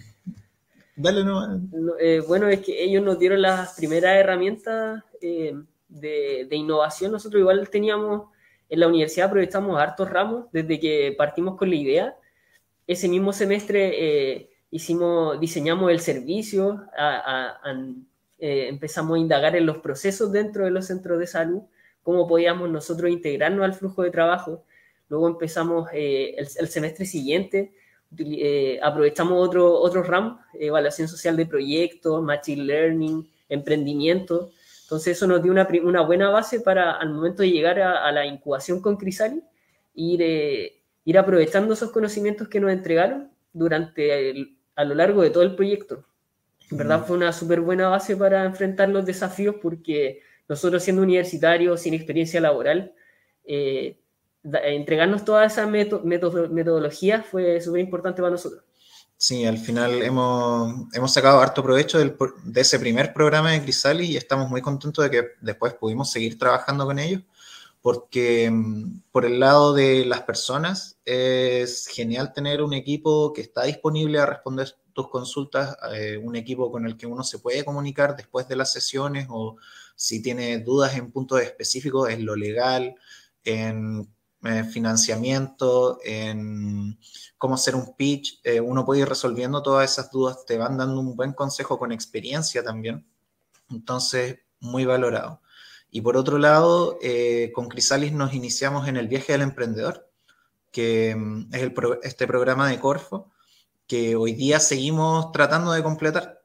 dale 0.97 1.25
no. 1.25 1.61
Eh, 2.01 2.23
bueno, 2.27 2.49
es 2.49 2.61
que 2.61 2.83
ellos 2.83 3.03
nos 3.03 3.19
dieron 3.19 3.43
las 3.43 3.75
primeras 3.75 4.17
herramientas 4.17 5.03
eh, 5.21 5.55
de, 5.89 6.47
de, 6.49 6.57
innovación. 6.57 7.13
Nosotros 7.13 7.41
igual 7.41 7.69
teníamos 7.69 8.29
en 8.69 8.81
la 8.81 8.89
universidad, 8.89 9.29
aprovechamos 9.29 9.81
hartos 9.81 10.11
ramos 10.11 10.47
desde 10.53 10.79
que 10.79 11.15
partimos 11.17 11.57
con 11.57 11.71
la 11.71 11.77
idea. 11.77 12.17
Ese 12.87 13.09
mismo 13.09 13.33
semestre 13.33 14.37
eh, 14.37 14.51
hicimos, 14.71 15.41
diseñamos 15.41 15.91
el 15.91 16.01
servicio, 16.01 16.85
empezamos 18.39 19.17
a 19.17 19.21
indagar 19.21 19.57
en 19.57 19.67
los 19.67 19.79
procesos 19.79 20.33
dentro 20.33 20.65
de 20.65 20.71
los 20.71 20.87
centros 20.87 21.19
de 21.19 21.27
salud 21.27 21.63
cómo 22.09 22.27
podíamos 22.27 22.71
nosotros 22.71 23.11
integrarnos 23.11 23.63
al 23.67 23.75
flujo 23.75 24.03
de 24.03 24.11
trabajo. 24.11 24.65
Luego 25.11 25.29
empezamos 25.29 25.91
eh, 25.93 26.37
el, 26.39 26.69
semestre 26.69 27.05
siguiente, 27.05 27.75
eh, 28.17 28.81
aprovechamos 28.83 29.47
otro, 29.47 29.75
otros 29.75 30.07
ramos, 30.07 30.41
evaluación 30.55 31.07
social 31.07 31.37
de 31.37 31.45
proyectos, 31.45 32.23
machine 32.23 32.65
learning, 32.65 33.31
emprendimiento. 33.51 34.49
Entonces 34.89 35.19
eso 35.19 35.27
nos 35.27 35.43
dio 35.43 35.53
una, 35.53 35.69
una 35.85 36.01
buena 36.01 36.31
base 36.31 36.61
para 36.61 36.93
al 36.93 37.11
momento 37.11 37.43
de 37.43 37.51
llegar 37.51 37.79
a, 37.79 38.11
la 38.11 38.25
incubación 38.25 38.81
con 38.81 38.97
Crisali, 38.97 39.43
ir, 39.93 40.23
eh, 40.23 40.81
ir 41.05 41.19
aprovechando 41.19 41.75
esos 41.75 41.91
conocimientos 41.91 42.49
que 42.49 42.59
nos 42.59 42.73
entregaron 42.73 43.31
durante 43.53 44.57
a 44.75 44.85
lo 44.85 44.95
largo 44.95 45.21
de 45.21 45.29
todo 45.29 45.43
el 45.43 45.55
proyecto. 45.55 46.07
En 46.71 46.79
verdad 46.79 47.05
fue 47.05 47.19
una 47.19 47.35
súper 47.35 47.61
buena 47.61 47.91
base 47.91 48.17
para 48.17 48.47
enfrentar 48.47 48.89
los 48.89 49.05
desafíos 49.05 49.57
porque 49.61 50.23
nosotros 50.49 50.83
siendo 50.83 51.03
universitarios, 51.03 51.83
sin 51.83 51.93
experiencia 51.93 52.41
laboral, 52.41 52.95
eh, 53.45 53.99
entregarnos 54.43 55.23
toda 55.23 55.45
esa 55.45 55.67
metodología 55.67 57.23
fue 57.23 57.61
súper 57.61 57.83
importante 57.83 58.23
para 58.23 58.31
nosotros. 58.31 58.65
Sí, 59.21 59.45
al 59.45 59.59
final 59.59 60.01
hemos, 60.03 60.87
hemos 60.93 61.13
sacado 61.13 61.41
harto 61.41 61.61
provecho 61.61 61.99
de 61.99 62.61
ese 62.61 62.79
primer 62.79 63.13
programa 63.13 63.51
de 63.51 63.61
Crisali 63.61 64.07
y 64.07 64.17
estamos 64.17 64.49
muy 64.49 64.63
contentos 64.63 65.03
de 65.05 65.11
que 65.11 65.29
después 65.41 65.75
pudimos 65.75 66.13
seguir 66.13 66.39
trabajando 66.39 66.87
con 66.87 67.01
ellos, 67.01 67.23
porque 67.83 68.49
mm, 68.49 69.01
por 69.11 69.25
el 69.25 69.41
lado 69.41 69.75
de 69.75 70.05
las 70.05 70.23
personas 70.23 71.01
es 71.05 71.89
genial 71.89 72.33
tener 72.33 72.63
un 72.63 72.75
equipo 72.75 73.33
que 73.33 73.41
está 73.41 73.65
disponible 73.65 74.21
a 74.21 74.27
responder 74.27 74.77
tus 74.93 75.09
consultas, 75.09 75.77
eh, 75.95 76.17
un 76.17 76.37
equipo 76.37 76.71
con 76.71 76.87
el 76.87 76.97
que 76.97 77.07
uno 77.07 77.25
se 77.25 77.41
puede 77.41 77.65
comunicar 77.65 78.15
después 78.17 78.47
de 78.47 78.55
las 78.55 78.73
sesiones 78.73 79.27
o 79.31 79.57
si 79.97 80.23
tiene 80.23 80.61
dudas 80.61 80.95
en 80.97 81.11
puntos 81.11 81.41
específicos, 81.43 82.09
en 82.11 82.25
lo 82.25 82.37
legal, 82.37 82.95
en 83.43 84.09
financiamiento, 84.71 85.99
en 86.05 86.99
cómo 87.39 87.55
hacer 87.55 87.75
un 87.75 87.95
pitch, 87.95 88.41
eh, 88.45 88.61
uno 88.61 88.85
puede 88.85 89.03
ir 89.03 89.09
resolviendo 89.09 89.63
todas 89.63 89.91
esas 89.91 90.11
dudas, 90.11 90.45
te 90.47 90.59
van 90.59 90.77
dando 90.77 91.01
un 91.01 91.17
buen 91.17 91.33
consejo 91.33 91.79
con 91.79 91.93
experiencia 91.93 92.63
también. 92.63 93.07
Entonces, 93.71 94.41
muy 94.61 94.85
valorado. 94.85 95.41
Y 95.91 96.01
por 96.03 96.17
otro 96.17 96.39
lado, 96.39 96.99
eh, 97.03 97.51
con 97.55 97.69
Crisalis 97.69 98.13
nos 98.13 98.35
iniciamos 98.35 98.89
en 98.89 98.97
el 98.97 99.09
viaje 99.09 99.33
del 99.33 99.43
emprendedor, 99.43 100.11
que 100.71 101.15
mm, 101.17 101.55
es 101.55 101.73
este 102.03 102.27
programa 102.27 102.69
de 102.69 102.79
Corfo, 102.79 103.31
que 103.87 104.17
hoy 104.17 104.35
día 104.35 104.61
seguimos 104.61 105.33
tratando 105.33 105.73
de 105.73 105.83
completar. 105.83 106.38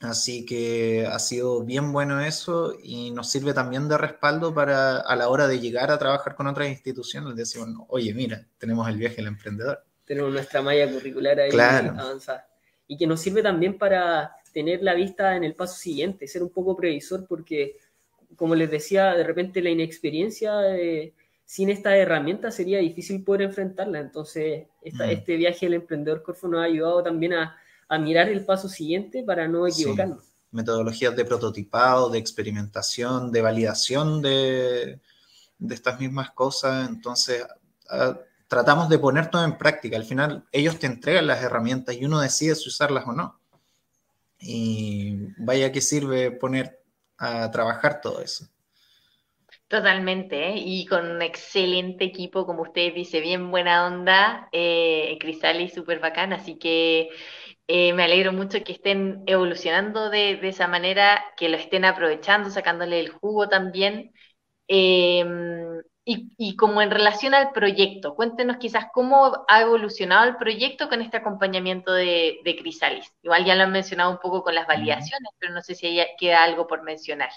Así 0.00 0.46
que 0.46 1.06
ha 1.06 1.18
sido 1.18 1.62
bien 1.62 1.92
bueno 1.92 2.20
eso 2.22 2.74
y 2.82 3.10
nos 3.10 3.30
sirve 3.30 3.52
también 3.52 3.86
de 3.86 3.98
respaldo 3.98 4.54
para 4.54 4.98
a 5.00 5.14
la 5.14 5.28
hora 5.28 5.46
de 5.46 5.60
llegar 5.60 5.90
a 5.90 5.98
trabajar 5.98 6.34
con 6.34 6.46
otras 6.46 6.68
instituciones. 6.68 7.36
Decimos, 7.36 7.84
oye, 7.88 8.14
mira, 8.14 8.46
tenemos 8.56 8.88
el 8.88 8.96
viaje 8.96 9.16
del 9.16 9.26
emprendedor. 9.26 9.84
Tenemos 10.06 10.32
nuestra 10.32 10.62
malla 10.62 10.90
curricular 10.90 11.38
ahí 11.38 11.50
avanzada. 11.52 12.48
Y 12.88 12.96
que 12.96 13.06
nos 13.06 13.20
sirve 13.20 13.42
también 13.42 13.76
para 13.76 14.36
tener 14.52 14.82
la 14.82 14.94
vista 14.94 15.36
en 15.36 15.44
el 15.44 15.54
paso 15.54 15.76
siguiente, 15.76 16.26
ser 16.26 16.42
un 16.42 16.50
poco 16.50 16.74
previsor, 16.74 17.26
porque, 17.28 17.76
como 18.36 18.54
les 18.54 18.70
decía, 18.70 19.14
de 19.14 19.22
repente 19.22 19.60
la 19.60 19.68
inexperiencia 19.68 20.62
sin 21.44 21.68
esta 21.68 21.94
herramienta 21.96 22.50
sería 22.50 22.78
difícil 22.78 23.22
poder 23.22 23.42
enfrentarla. 23.42 24.00
Entonces, 24.00 24.66
mm. 24.82 25.02
este 25.02 25.36
viaje 25.36 25.66
del 25.66 25.74
emprendedor 25.74 26.22
Corfo 26.22 26.48
nos 26.48 26.60
ha 26.60 26.64
ayudado 26.64 27.02
también 27.02 27.34
a 27.34 27.59
a 27.90 27.98
mirar 27.98 28.28
el 28.28 28.44
paso 28.44 28.68
siguiente 28.68 29.24
para 29.24 29.48
no 29.48 29.66
equivocarnos. 29.66 30.22
Metodologías 30.52 31.14
de 31.16 31.24
prototipado, 31.24 32.08
de 32.08 32.18
experimentación, 32.18 33.32
de 33.32 33.42
validación 33.42 34.22
de, 34.22 35.00
estas 35.68 35.98
mismas 35.98 36.30
cosas. 36.30 36.88
Entonces, 36.88 37.44
tratamos 38.46 38.88
de 38.88 38.98
poner 39.00 39.28
todo 39.28 39.44
en 39.44 39.58
práctica. 39.58 39.96
Al 39.96 40.04
final, 40.04 40.44
ellos 40.52 40.78
te 40.78 40.86
entregan 40.86 41.26
las 41.26 41.42
herramientas 41.42 41.96
y 41.96 42.04
uno 42.04 42.20
decide 42.20 42.54
si 42.54 42.68
usarlas 42.68 43.06
o 43.08 43.12
no. 43.12 43.40
Y 44.38 45.16
vaya 45.36 45.72
que 45.72 45.80
sirve 45.80 46.30
poner 46.30 46.80
a 47.18 47.50
trabajar 47.50 48.00
todo 48.00 48.22
eso. 48.22 48.48
Totalmente, 49.66 50.48
¿eh? 50.48 50.54
y 50.56 50.86
con 50.86 51.08
un 51.08 51.22
excelente 51.22 52.04
equipo, 52.04 52.44
como 52.44 52.62
usted 52.62 52.92
dice, 52.92 53.20
bien 53.20 53.52
buena 53.52 53.86
onda, 53.86 54.48
eh, 54.50 55.16
Crisali 55.20 55.68
súper 55.68 56.00
bacán, 56.00 56.32
así 56.32 56.56
que 56.56 57.08
eh, 57.72 57.92
me 57.92 58.02
alegro 58.02 58.32
mucho 58.32 58.64
que 58.64 58.72
estén 58.72 59.22
evolucionando 59.26 60.10
de, 60.10 60.40
esa 60.42 60.66
manera, 60.66 61.24
que 61.36 61.48
lo 61.48 61.56
estén 61.56 61.84
aprovechando, 61.84 62.50
sacándole 62.50 62.98
el 62.98 63.10
jugo 63.10 63.48
también. 63.48 64.12
Em, 64.66 65.80
y, 66.04 66.56
como 66.56 66.82
en 66.82 66.90
relación 66.90 67.32
al 67.32 67.52
proyecto, 67.52 68.16
cuéntenos 68.16 68.56
quizás 68.56 68.86
cómo 68.92 69.44
ha 69.46 69.60
evolucionado 69.60 70.28
el 70.28 70.36
proyecto 70.36 70.88
con 70.88 71.00
este 71.00 71.18
acompañamiento 71.18 71.92
de, 71.92 72.40
Crisalis. 72.60 73.12
Igual 73.22 73.44
ya 73.44 73.54
lo 73.54 73.62
han 73.62 73.70
mencionado 73.70 74.10
un 74.10 74.18
poco 74.18 74.42
con 74.42 74.56
las 74.56 74.66
validaciones, 74.66 75.30
pero 75.38 75.54
no 75.54 75.62
sé 75.62 75.76
si 75.76 75.96
queda 76.18 76.42
algo 76.42 76.66
por 76.66 76.82
mencionar. 76.82 77.30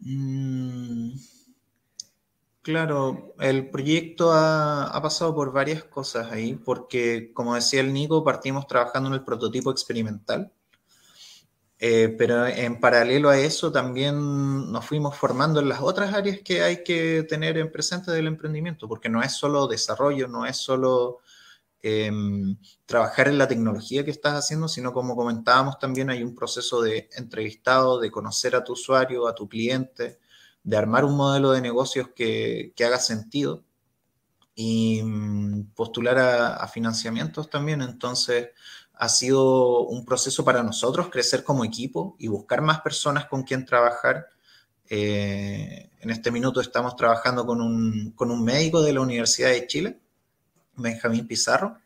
Mm, 0.00 1.12
Claro, 2.62 3.34
el 3.38 3.70
proyecto 3.70 4.32
ha, 4.32 5.00
pasado 5.02 5.34
por 5.34 5.50
varias 5.50 5.84
cosas 5.84 6.30
ahí, 6.30 6.56
porque 6.56 7.32
como 7.32 7.54
decía 7.54 7.80
el 7.80 7.92
Nico, 7.92 8.22
partimos 8.22 8.66
trabajando 8.66 9.08
en 9.08 9.14
el 9.14 9.24
prototipo 9.24 9.70
experimental, 9.70 10.52
eh, 11.78 12.14
pero 12.18 12.46
en 12.46 12.78
paralelo 12.78 13.30
a 13.30 13.38
eso 13.38 13.72
también 13.72 14.70
nos 14.70 14.84
fuimos 14.84 15.16
formando 15.16 15.60
en 15.60 15.70
las 15.70 15.80
otras 15.80 16.12
áreas 16.12 16.40
que 16.44 16.62
hay 16.62 16.84
que 16.84 17.22
tener 17.26 17.56
en 17.56 17.72
presente 17.72 18.10
del 18.10 18.26
emprendimiento, 18.26 18.86
porque 18.86 19.08
no 19.08 19.22
es 19.22 19.32
solo 19.32 19.66
desarrollo, 19.66 20.28
no 20.28 20.44
es 20.44 20.58
solo 20.58 21.20
em, 21.82 22.58
trabajar 22.84 23.28
en 23.28 23.38
la 23.38 23.48
tecnología 23.48 24.04
que 24.04 24.10
estás 24.10 24.34
haciendo, 24.34 24.68
sino 24.68 24.92
como 24.92 25.16
comentábamos 25.16 25.78
también 25.78 26.10
hay 26.10 26.22
un 26.22 26.34
proceso 26.34 26.82
de 26.82 27.08
entrevistado, 27.16 27.98
de 28.00 28.10
conocer 28.10 28.54
a 28.54 28.64
tu 28.64 28.74
usuario, 28.74 29.26
a 29.26 29.34
tu 29.34 29.48
cliente 29.48 30.18
de 30.62 30.76
armar 30.76 31.04
un 31.04 31.16
modelo 31.16 31.52
de 31.52 31.60
negocios 31.60 32.08
que, 32.14 32.72
haga 32.84 32.98
sentido 32.98 33.64
y 34.54 35.02
mm, 35.02 35.72
postular 35.74 36.18
a, 36.18 36.68
financiamientos 36.68 37.48
también. 37.48 37.82
Entonces, 37.82 38.48
ha 38.94 39.08
sido 39.08 39.86
un 39.86 40.04
proceso 40.04 40.44
para 40.44 40.62
nosotros 40.62 41.08
crecer 41.08 41.44
como 41.44 41.64
equipo 41.64 42.16
y 42.18 42.28
buscar 42.28 42.60
más 42.60 42.80
personas 42.80 43.26
con 43.26 43.42
quien 43.42 43.64
trabajar. 43.64 44.26
Eh, 44.88 45.90
en 46.00 46.10
este 46.10 46.30
minuto 46.30 46.60
estamos 46.60 46.96
trabajando 46.96 47.46
con 47.46 47.60
un, 47.60 48.12
con 48.12 48.30
un 48.30 48.44
médico 48.44 48.82
de 48.82 48.92
la 48.92 49.00
Universidad 49.00 49.50
de 49.50 49.66
Chile, 49.66 50.00
Benjamín 50.76 51.26
Pizarro, 51.26 51.78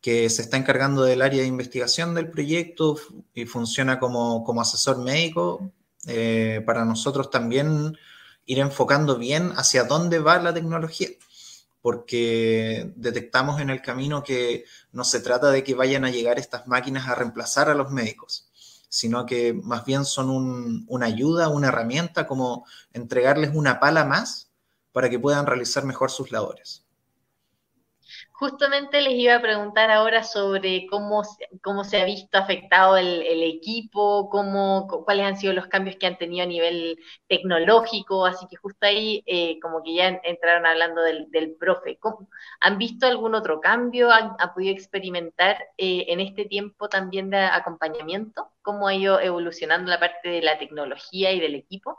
que 0.00 0.30
se 0.30 0.42
está 0.42 0.56
encargando 0.56 1.02
del 1.02 1.22
área 1.22 1.42
de 1.42 1.48
investigación 1.48 2.14
del 2.14 2.30
proyecto 2.30 2.96
y 3.34 3.46
funciona 3.46 3.98
como, 3.98 4.44
como 4.44 4.60
asesor 4.60 4.98
médico 4.98 5.72
eh, 6.06 6.62
para 6.64 6.84
nosotros 6.84 7.30
también 7.30 7.96
ir 8.44 8.58
enfocando 8.58 9.18
bien 9.18 9.52
hacia 9.56 9.84
dónde 9.84 10.18
va 10.18 10.38
la 10.38 10.54
tecnología, 10.54 11.08
porque 11.82 12.92
detectamos 12.96 13.60
en 13.60 13.70
el 13.70 13.82
camino 13.82 14.22
que 14.22 14.64
no 14.92 15.04
se 15.04 15.20
trata 15.20 15.50
de 15.50 15.64
que 15.64 15.74
vayan 15.74 16.04
a 16.04 16.10
llegar 16.10 16.38
estas 16.38 16.66
máquinas 16.66 17.08
a 17.08 17.14
reemplazar 17.14 17.68
a 17.68 17.74
los 17.74 17.90
médicos, 17.90 18.48
sino 18.88 19.26
que 19.26 19.52
más 19.52 19.84
bien 19.84 20.04
son 20.04 20.84
una 20.88 21.06
ayuda, 21.06 21.48
una 21.48 21.68
herramienta, 21.68 22.26
como 22.26 22.64
entregarles 22.92 23.50
una 23.54 23.80
pala 23.80 24.04
más 24.04 24.50
para 24.92 25.10
que 25.10 25.18
puedan 25.18 25.46
realizar 25.46 25.84
mejor 25.84 26.10
sus 26.10 26.32
labores. 26.32 26.87
Justamente 28.38 29.00
les 29.00 29.14
iba 29.14 29.34
a 29.34 29.42
preguntar 29.42 29.90
ahora 29.90 30.22
sobre 30.22 30.86
cómo, 30.86 31.24
cómo 31.60 31.82
se 31.82 32.00
ha 32.00 32.04
visto 32.04 32.38
afectado 32.38 32.96
el, 32.96 33.42
equipo, 33.42 34.30
cómo, 34.30 34.86
cuáles 35.04 35.26
han 35.26 35.36
sido 35.36 35.54
los 35.54 35.66
cambios 35.66 35.96
que 35.96 36.06
han 36.06 36.18
tenido 36.18 36.44
a 36.44 36.46
nivel 36.46 37.00
tecnológico, 37.26 38.24
así 38.26 38.46
que 38.46 38.54
justo 38.54 38.86
ahí 38.86 39.24
eh, 39.26 39.58
como 39.58 39.82
que 39.82 39.92
ya 39.92 40.20
entraron 40.22 40.66
hablando 40.66 41.02
del, 41.02 41.56
profe. 41.58 41.98
¿Han 42.60 42.78
visto 42.78 43.08
algún 43.08 43.34
otro 43.34 43.60
cambio? 43.60 44.12
¿Han, 44.12 44.36
podido 44.54 44.72
experimentar 44.72 45.56
eh, 45.76 46.04
en 46.06 46.20
este 46.20 46.44
tiempo 46.44 46.88
también 46.88 47.30
de 47.30 47.38
acompañamiento? 47.38 48.52
¿Cómo 48.62 48.86
ha 48.86 48.94
ido 48.94 49.18
evolucionando 49.18 49.90
la 49.90 49.98
parte 49.98 50.28
de 50.28 50.42
la 50.42 50.60
tecnología 50.60 51.32
y 51.32 51.40
del 51.40 51.56
equipo? 51.56 51.98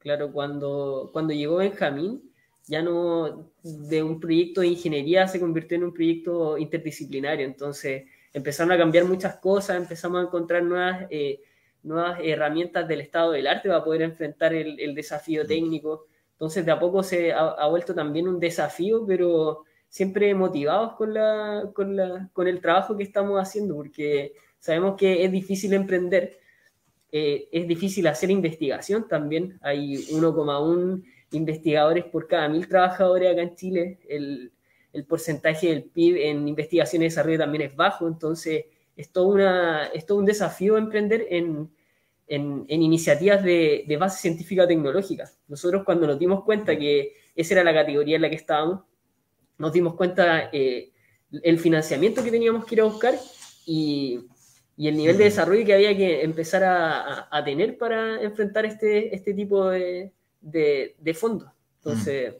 Claro, 0.00 0.32
cuando, 0.32 1.08
cuando 1.14 1.32
llegó 1.32 1.56
Benjamín, 1.56 2.29
ya 2.70 2.82
no 2.82 3.50
de 3.64 4.00
un 4.00 4.20
proyecto 4.20 4.60
de 4.60 4.68
ingeniería 4.68 5.26
se 5.26 5.40
convirtió 5.40 5.76
en 5.76 5.84
un 5.84 5.92
proyecto 5.92 6.56
interdisciplinario. 6.56 7.44
Entonces 7.44 8.04
empezaron 8.32 8.70
a 8.70 8.78
cambiar 8.78 9.06
muchas 9.06 9.36
cosas, 9.36 9.76
empezamos 9.76 10.20
a 10.20 10.26
encontrar 10.26 10.62
nuevas, 10.62 11.06
eh, 11.10 11.40
nuevas 11.82 12.20
herramientas 12.22 12.86
del 12.86 13.00
estado 13.00 13.32
del 13.32 13.48
arte 13.48 13.68
para 13.68 13.82
poder 13.82 14.02
enfrentar 14.02 14.54
el, 14.54 14.94
desafío 14.94 15.44
técnico. 15.44 16.06
Entonces 16.34 16.64
de 16.64 16.70
a 16.70 16.78
poco 16.78 17.02
se 17.02 17.32
ha, 17.32 17.66
vuelto 17.66 17.92
también 17.92 18.28
un 18.28 18.38
desafío, 18.38 19.04
pero 19.04 19.64
siempre 19.88 20.32
motivados 20.32 20.92
con, 20.92 21.12
la, 21.12 21.70
con, 21.74 21.96
la, 21.96 22.30
con 22.32 22.46
el 22.46 22.60
trabajo 22.60 22.96
que 22.96 23.02
estamos 23.02 23.36
haciendo, 23.36 23.74
porque 23.74 24.34
sabemos 24.60 24.94
que 24.96 25.24
es 25.24 25.32
difícil 25.32 25.72
emprender, 25.72 26.38
eh, 27.10 27.48
es 27.50 27.66
difícil 27.66 28.06
hacer 28.06 28.30
investigación 28.30 29.08
también. 29.08 29.58
Hay 29.60 29.96
1,1 30.12 31.02
investigadores 31.32 32.04
por 32.04 32.26
cada 32.26 32.48
mil 32.48 32.66
trabajadores 32.68 33.32
acá 33.32 33.42
en 33.42 33.54
Chile. 33.54 33.98
El, 34.08 34.52
el 34.92 35.04
porcentaje 35.04 35.68
del 35.68 35.84
PIB 35.84 36.16
en 36.16 36.48
investigación 36.48 37.02
y 37.02 37.06
desarrollo 37.06 37.38
también 37.38 37.62
es 37.62 37.76
bajo, 37.76 38.08
entonces 38.08 38.64
es 38.96 39.10
todo, 39.10 39.28
una, 39.28 39.86
es 39.86 40.04
todo 40.04 40.18
un 40.18 40.26
desafío 40.26 40.76
emprender 40.76 41.26
en, 41.30 41.70
en, 42.26 42.64
en 42.68 42.82
iniciativas 42.82 43.42
de, 43.42 43.84
de, 43.86 43.96
base 43.96 44.20
científica 44.20 44.66
tecnológica. 44.66 45.30
Nosotros 45.48 45.84
cuando 45.84 46.06
nos 46.06 46.18
dimos 46.18 46.44
cuenta 46.44 46.76
que 46.76 47.14
esa 47.34 47.54
era 47.54 47.64
la 47.64 47.72
categoría 47.72 48.16
en 48.16 48.22
la 48.22 48.30
que 48.30 48.36
estábamos, 48.36 48.82
nos 49.58 49.72
dimos 49.72 49.94
cuenta 49.94 50.50
eh, 50.52 50.90
el 51.30 51.58
financiamiento 51.58 52.24
que 52.24 52.30
teníamos 52.30 52.64
que 52.64 52.74
ir 52.74 52.80
a 52.80 52.84
buscar 52.84 53.14
y, 53.64 54.26
y 54.76 54.88
el 54.88 54.96
nivel 54.96 55.16
de 55.16 55.24
desarrollo 55.24 55.64
que 55.64 55.74
había 55.74 55.96
que 55.96 56.22
empezar 56.22 56.64
a, 56.64 57.00
a, 57.00 57.38
a 57.38 57.44
tener 57.44 57.78
para 57.78 58.20
enfrentar 58.22 58.66
este, 58.66 59.14
este 59.14 59.34
tipo 59.34 59.68
de, 59.68 60.12
de, 60.40 60.96
de 60.98 61.14
fondo. 61.14 61.52
Entonces, 61.76 62.36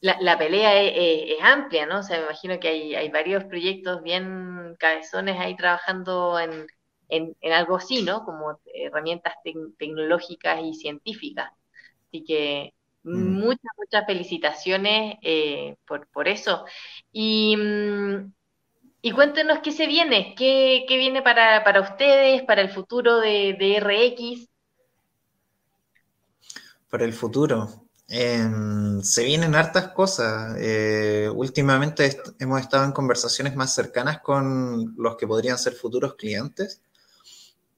la 0.00 0.38
pelea, 0.38 0.82
es, 0.82 1.38
amplia, 1.42 1.86
¿no? 1.86 2.00
O 2.00 2.02
sea, 2.02 2.18
me 2.18 2.24
imagino 2.24 2.60
que 2.60 2.68
hay, 2.68 2.94
hay 2.94 3.08
varios 3.10 3.44
proyectos 3.44 4.02
bien 4.02 4.76
cabezones 4.78 5.38
ahí 5.38 5.56
trabajando 5.56 6.38
en, 6.38 6.66
en, 7.08 7.52
algo 7.52 7.76
así, 7.76 8.02
¿no? 8.02 8.24
Como 8.24 8.60
herramientas 8.74 9.34
tecnológicas 9.78 10.60
y 10.62 10.74
científicas. 10.74 11.50
Así 12.08 12.24
que 12.24 12.74
mm. 13.04 13.40
muchas, 13.40 13.72
muchas 13.78 14.06
felicitaciones 14.06 15.16
eh, 15.22 15.76
por, 15.86 16.06
por 16.08 16.28
eso. 16.28 16.64
Y 17.12 17.56
mm, 17.56 18.32
y 19.06 19.12
cuéntenos 19.12 19.60
qué 19.62 19.70
se 19.70 19.86
viene, 19.86 20.34
qué, 20.36 20.84
viene 20.88 21.22
para, 21.22 21.80
ustedes, 21.80 22.42
para 22.42 22.60
el 22.60 22.70
futuro 22.70 23.20
de, 23.20 23.78
RX. 23.78 24.48
Para 26.90 27.04
el 27.04 27.12
futuro. 27.12 27.86
Em, 28.08 29.00
se 29.02 29.22
vienen 29.22 29.54
hartas 29.54 29.92
cosas. 29.92 30.56
Eh, 30.58 31.30
últimamente 31.32 32.20
hemos 32.40 32.60
estado 32.60 32.84
en 32.84 32.90
conversaciones 32.90 33.54
más 33.54 33.72
cercanas 33.72 34.22
con 34.22 34.96
los 34.96 35.16
que 35.16 35.28
podrían 35.28 35.56
ser 35.56 35.74
futuros 35.74 36.16
clientes, 36.16 36.82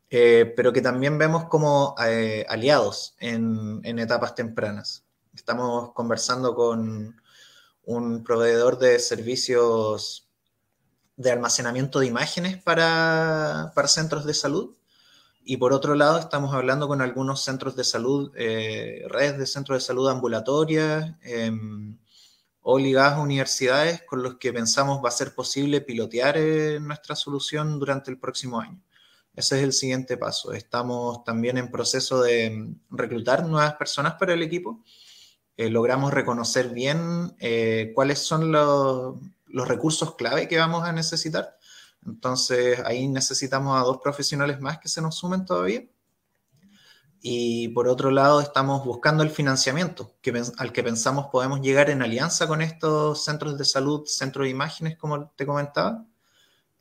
eh, 0.08 0.50
pero 0.56 0.72
que 0.72 0.80
también 0.80 1.18
vemos 1.18 1.44
como 1.50 1.94
eh, 2.06 2.46
aliados 2.48 3.16
en, 3.20 3.82
etapas 3.84 4.34
tempranas. 4.34 5.04
Estamos 5.34 5.92
conversando 5.92 6.54
con 6.54 7.20
un 7.84 8.24
proveedor 8.24 8.78
de 8.78 8.98
servicios 8.98 10.27
de 11.18 11.32
almacenamiento 11.32 11.98
de 11.98 12.06
imágenes 12.06 12.62
para, 12.62 13.72
centros 13.88 14.24
de 14.24 14.34
salud. 14.34 14.76
Y 15.44 15.56
por 15.56 15.72
otro 15.72 15.94
lado, 15.96 16.18
estamos 16.18 16.54
hablando 16.54 16.86
con 16.86 17.02
algunos 17.02 17.42
centros 17.42 17.74
de 17.74 17.82
salud, 17.82 18.32
eh, 18.36 19.02
redes 19.08 19.36
de 19.38 19.46
centros 19.46 19.78
de 19.78 19.86
salud 19.86 20.08
ambulatorias 20.08 21.16
em, 21.22 21.98
o 22.60 22.76
universidades 22.76 24.02
con 24.02 24.22
los 24.22 24.36
que 24.36 24.52
pensamos 24.52 25.02
va 25.04 25.08
a 25.08 25.12
ser 25.12 25.34
posible 25.34 25.80
pilotear 25.80 26.36
eh, 26.38 26.78
nuestra 26.80 27.16
solución 27.16 27.80
durante 27.80 28.10
el 28.10 28.18
próximo 28.18 28.60
año. 28.60 28.80
Ese 29.34 29.58
es 29.58 29.64
el 29.64 29.72
siguiente 29.72 30.16
paso. 30.18 30.52
Estamos 30.52 31.24
también 31.24 31.58
en 31.58 31.70
proceso 31.70 32.22
de 32.22 32.44
em, 32.44 32.78
reclutar 32.90 33.44
nuevas 33.44 33.74
personas 33.74 34.14
para 34.14 34.34
el 34.34 34.42
equipo. 34.42 34.84
Eh, 35.56 35.68
logramos 35.68 36.12
reconocer 36.14 36.68
bien 36.68 37.34
cuáles 37.94 38.20
son 38.20 38.52
los, 38.52 39.16
los 39.48 39.68
recursos 39.68 40.14
clave 40.16 40.48
que 40.48 40.58
vamos 40.58 40.84
a 40.84 40.92
necesitar. 40.92 41.56
Entonces 42.06 42.80
ahí 42.84 43.08
necesitamos 43.08 43.80
a 43.80 43.84
dos 43.84 43.98
profesionales 43.98 44.60
más 44.60 44.78
que 44.78 44.88
se 44.88 45.02
nos 45.02 45.16
sumen 45.16 45.44
todavía. 45.44 45.84
Y 47.20 47.68
por 47.68 47.88
otro 47.88 48.10
lado 48.10 48.40
estamos 48.40 48.84
buscando 48.84 49.24
el 49.24 49.30
financiamiento 49.30 50.14
al 50.58 50.72
que 50.72 50.82
pensamos 50.84 51.26
podemos 51.32 51.60
llegar 51.60 51.90
en 51.90 52.02
alianza 52.02 52.46
con 52.46 52.62
estos 52.62 53.24
centros 53.24 53.58
de 53.58 53.64
salud, 53.64 54.04
centros 54.06 54.44
de 54.44 54.50
imágenes, 54.50 54.96
como 54.96 55.28
te 55.30 55.44
comentaba. 55.44 56.06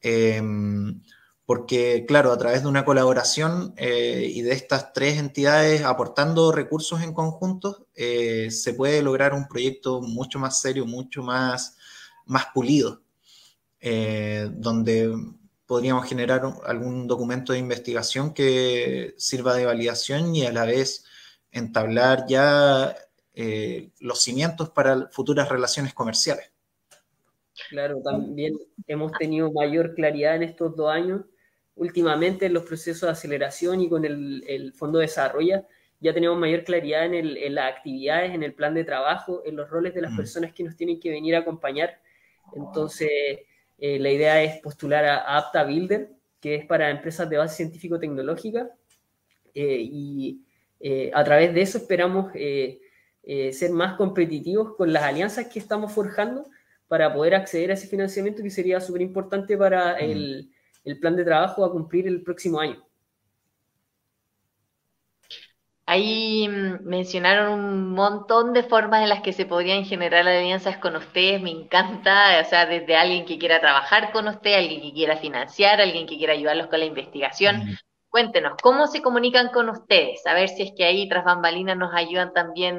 Em, 0.01 1.01
porque, 1.45 2.05
claro, 2.07 2.31
a 2.31 2.37
través 2.37 2.63
de 2.63 2.67
una 2.67 2.85
colaboración 2.85 3.73
eh, 3.77 4.29
y 4.33 4.41
de 4.41 4.51
estas 4.51 4.93
tres 4.93 5.17
entidades 5.17 5.81
aportando 5.83 6.51
recursos 6.51 7.01
en 7.01 7.13
conjunto, 7.13 7.87
eh, 7.95 8.51
se 8.51 8.73
puede 8.73 9.01
lograr 9.01 9.33
un 9.33 9.47
proyecto 9.47 10.01
mucho 10.01 10.39
más 10.39 10.61
serio, 10.61 10.85
mucho 10.85 11.23
más 11.23 11.76
más 12.27 12.47
pulido, 12.53 13.01
eh, 13.79 14.49
donde 14.51 15.13
podríamos 15.65 16.07
generar 16.07 16.41
algún 16.65 17.07
documento 17.07 17.53
de 17.53 17.59
investigación 17.59 18.33
que 18.33 19.13
sirva 19.17 19.53
de 19.55 19.65
validación 19.65 20.35
y 20.35 20.45
a 20.45 20.51
la 20.51 20.65
vez 20.65 21.05
entablar 21.51 22.25
ya 22.27 22.95
eh, 23.33 23.91
los 23.99 24.21
cimientos 24.21 24.69
para 24.69 25.09
futuras 25.09 25.49
relaciones 25.49 25.93
comerciales. 25.93 26.51
Claro, 27.69 28.01
también 28.01 28.57
hemos 28.87 29.11
tenido 29.13 29.51
mayor 29.51 29.93
claridad 29.93 30.35
en 30.35 30.43
estos 30.43 30.75
dos 30.75 30.89
años. 30.91 31.21
Últimamente 31.75 32.47
en 32.47 32.53
los 32.53 32.63
procesos 32.63 33.01
de 33.01 33.11
aceleración 33.11 33.81
y 33.81 33.89
con 33.89 34.05
el, 34.05 34.73
Fondo 34.75 34.99
de 34.99 35.05
Desarrollo 35.05 35.65
ya 35.99 36.13
tenemos 36.13 36.37
mayor 36.37 36.63
claridad 36.63 37.05
en, 37.13 37.55
las 37.55 37.73
actividades, 37.75 38.33
en 38.33 38.43
el 38.43 38.53
plan 38.53 38.73
de 38.73 38.83
trabajo, 38.83 39.41
en 39.45 39.55
los 39.55 39.69
roles 39.69 39.93
de 39.93 40.01
las 40.01 40.13
mm. 40.13 40.17
personas 40.17 40.53
que 40.53 40.63
nos 40.63 40.75
tienen 40.75 40.99
que 40.99 41.09
venir 41.09 41.35
a 41.35 41.39
acompañar 41.39 41.99
entonces, 42.55 43.09
eh, 43.77 43.99
la 43.99 44.11
idea 44.11 44.43
es 44.43 44.59
postular 44.61 45.05
a, 45.05 45.37
Apta 45.37 45.63
Builder, 45.63 46.09
que 46.39 46.55
es 46.55 46.65
para 46.65 46.89
empresas 46.89 47.29
de 47.29 47.37
base 47.37 47.55
científico-tecnológica, 47.57 48.69
eh, 49.53 49.79
y 49.81 50.41
eh, 50.79 51.11
a 51.13 51.23
través 51.23 51.53
de 51.53 51.61
eso 51.61 51.77
esperamos 51.79 52.31
ser 52.33 53.71
más 53.71 53.97
competitivos 53.97 54.75
con 54.75 54.93
las 54.93 55.03
alianzas 55.03 55.47
que 55.47 55.59
estamos 55.59 55.91
forjando 55.91 56.45
para 56.87 57.13
poder 57.13 57.35
acceder 57.35 57.71
a 57.71 57.73
ese 57.73 57.87
financiamiento 57.87 58.41
que 58.41 58.49
sería 58.49 58.79
súper 58.79 59.01
importante 59.01 59.57
para 59.57 59.95
mm. 59.95 59.99
el, 59.99 60.51
el 60.85 60.99
plan 60.99 61.17
de 61.17 61.25
trabajo 61.25 61.65
a 61.65 61.71
cumplir 61.71 62.07
el 62.07 62.21
próximo 62.23 62.59
año. 62.59 62.86
Ahí 65.97 66.47
mm, 66.47 66.83
mencionaron 66.83 67.59
un 67.59 67.91
montón 67.93 68.53
de 68.53 68.61
formas 68.61 69.01
en 69.01 69.09
las 69.09 69.23
que 69.23 69.33
se 69.33 69.47
podrían 69.47 69.83
generar 69.83 70.27
alianzas 70.27 70.77
con 70.77 70.95
ustedes, 70.95 71.41
me 71.41 71.49
encanta, 71.49 72.39
o 72.39 72.47
sea, 72.47 72.67
desde 72.67 72.95
alguien 72.95 73.25
que 73.25 73.39
quiera 73.39 73.59
trabajar 73.59 74.11
con 74.11 74.27
usted, 74.27 74.53
alguien 74.53 74.81
que 74.81 74.93
quiera 74.93 75.17
financiar, 75.17 75.81
alguien 75.81 76.05
que 76.05 76.17
quiera 76.17 76.33
ayudarlos 76.33 76.67
con 76.67 76.79
la 76.79 76.85
investigación. 76.85 77.79
Cuéntenos, 78.09 78.53
¿cómo 78.61 78.85
se 78.85 79.01
comunican 79.01 79.49
con 79.49 79.69
ustedes? 79.69 80.25
A 80.27 80.35
ver 80.35 80.49
si 80.49 80.63
es 80.63 80.73
que 80.77 80.85
ahí 80.85 81.09
tras 81.09 81.25
bambalinas 81.25 81.75
nos 81.77 81.93
ayudan 81.95 82.31
también 82.31 82.77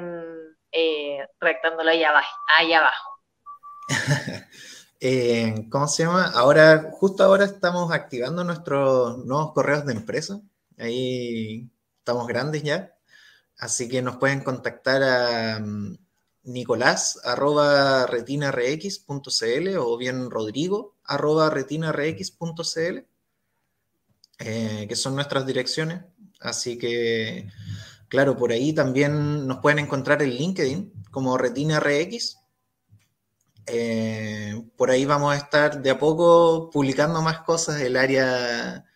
eh, 0.70 1.18
ahí 1.40 2.04
abajo. 2.04 2.36
Ahí 2.56 2.72
abajo. 2.72 3.18
Eh, 5.00 5.66
¿Cómo 5.70 5.86
se 5.86 6.04
llama? 6.04 6.32
Ahora, 6.34 6.90
justo 6.92 7.22
ahora 7.22 7.44
estamos 7.44 7.92
activando 7.92 8.42
nuestros 8.42 9.24
nuevos 9.24 9.52
correos 9.52 9.86
de 9.86 9.92
empresa. 9.92 10.40
Ahí 10.76 11.70
estamos 11.98 12.26
grandes 12.26 12.62
ya. 12.62 12.97
Así 13.58 13.88
que 13.88 14.02
nos 14.02 14.16
pueden 14.16 14.40
contactar 14.40 15.02
a 15.02 15.58
mm, 15.58 15.98
nicolás 16.44 17.20
retinarx.cl 18.08 19.76
o 19.78 19.96
bien 19.96 20.30
rodrigo 20.30 20.96
retinarx.cl, 21.06 22.98
eh, 24.38 24.86
que 24.88 24.96
son 24.96 25.14
nuestras 25.14 25.44
direcciones. 25.46 26.04
Así 26.40 26.78
que, 26.78 27.48
claro, 28.08 28.36
por 28.36 28.52
ahí 28.52 28.72
también 28.72 29.46
nos 29.46 29.58
pueden 29.58 29.80
encontrar 29.80 30.22
en 30.22 30.30
LinkedIn 30.30 30.92
como 31.10 31.36
retinarx. 31.36 32.38
Eh, 33.66 34.62
por 34.76 34.90
ahí 34.90 35.04
vamos 35.04 35.34
a 35.34 35.36
estar 35.36 35.82
de 35.82 35.90
a 35.90 35.98
poco 35.98 36.70
publicando 36.70 37.20
más 37.22 37.40
cosas. 37.40 37.80
El 37.80 37.96
área 37.96 38.87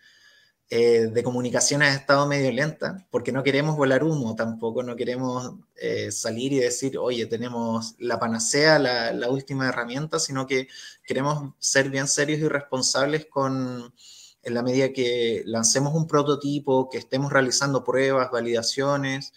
eh, 0.75 1.05
de 1.05 1.21
comunicación 1.21 1.83
ha 1.83 1.93
estado 1.93 2.25
medio 2.25 2.51
lenta, 2.51 3.05
porque 3.11 3.31
no 3.31 3.43
queremos 3.43 3.77
volar 3.77 4.03
humo 4.03 4.35
tampoco, 4.35 4.81
no 4.81 4.95
queremos 4.95 5.53
eh, 5.75 6.11
salir 6.11 6.51
y 6.51 6.57
decir, 6.57 6.97
oye, 6.97 7.27
tenemos 7.27 7.93
la 7.99 8.17
panacea, 8.17 8.79
la, 8.79 9.29
última 9.29 9.69
herramienta, 9.69 10.17
sino 10.17 10.47
que 10.47 10.67
queremos 11.05 11.53
ser 11.59 11.91
bien 11.91 12.07
serios 12.07 12.39
y 12.39 12.47
responsables 12.47 13.27
con, 13.27 13.93
en 14.41 14.53
la 14.55 14.63
medida 14.63 14.91
que 14.93 15.43
lancemos 15.45 15.93
un 15.93 16.07
prototipo, 16.07 16.89
que 16.89 16.97
estemos 16.97 17.31
realizando 17.31 17.83
pruebas, 17.83 18.31
validaciones 18.31 19.31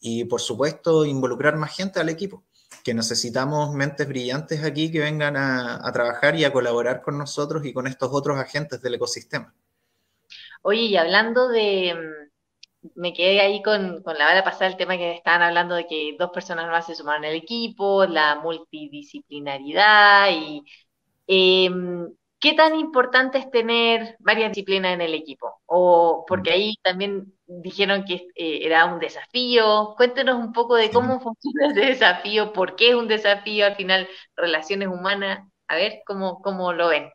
y, 0.00 0.24
por 0.24 0.40
supuesto, 0.40 1.04
involucrar 1.04 1.56
más 1.56 1.76
gente 1.76 2.00
al 2.00 2.08
equipo 2.08 2.44
que 2.82 2.94
necesitamos 2.94 3.74
mentes 3.74 4.08
brillantes 4.08 4.64
aquí 4.64 4.90
que 4.90 5.00
vengan 5.00 5.36
a 5.36 5.92
trabajar 5.92 6.36
y 6.36 6.44
a 6.46 6.52
colaborar 6.52 7.02
con 7.02 7.18
nosotros 7.18 7.66
y 7.66 7.74
con 7.74 7.86
estos 7.86 8.08
otros 8.12 8.38
agentes 8.38 8.80
del 8.80 8.94
ecosistema. 8.94 9.54
Oye, 10.62 10.82
y 10.82 10.96
hablando 10.96 11.48
de, 11.48 11.94
mm, 11.94 12.90
me 12.96 13.12
quedé 13.12 13.40
ahí 13.40 13.62
con, 13.62 14.02
la 14.04 14.26
bala 14.26 14.44
pasada 14.44 14.66
el 14.68 14.76
tema 14.76 14.96
que 14.96 15.12
estaban 15.12 15.42
hablando 15.42 15.74
de 15.74 15.86
que 15.86 16.16
dos 16.18 16.30
personas 16.30 16.68
más 16.68 16.86
se 16.86 16.94
sumaron 16.94 17.24
al 17.24 17.34
equipo, 17.34 18.06
la 18.06 18.36
multidisciplinaridad 18.36 20.30
y 20.32 20.62
em, 21.26 22.08
¿qué 22.40 22.54
tan 22.54 22.74
importante 22.78 23.38
es 23.38 23.50
tener 23.50 24.16
varias 24.20 24.50
disciplinas 24.50 24.94
en 24.94 25.00
el 25.02 25.14
equipo? 25.14 25.60
O 25.66 26.24
porque 26.28 26.50
ahí 26.52 26.76
también 26.82 27.34
dijeron 27.46 28.04
que 28.04 28.14
eh, 28.34 28.60
era 28.64 28.86
un 28.86 28.98
desafío. 29.00 29.94
Cuéntenos 29.96 30.36
un 30.36 30.52
poco 30.52 30.74
de 30.76 30.90
cómo 30.90 31.20
funciona 31.20 31.68
ese 31.72 31.80
desafío, 31.80 32.52
por 32.52 32.76
qué 32.76 32.90
es 32.90 32.94
un 32.94 33.08
desafío 33.08 33.66
al 33.66 33.76
final, 33.76 34.08
relaciones 34.36 34.88
humanas. 34.88 35.46
A 35.68 35.76
ver 35.76 36.00
cómo, 36.06 36.40
cómo 36.42 36.72
lo 36.72 36.88
ven. 36.88 37.10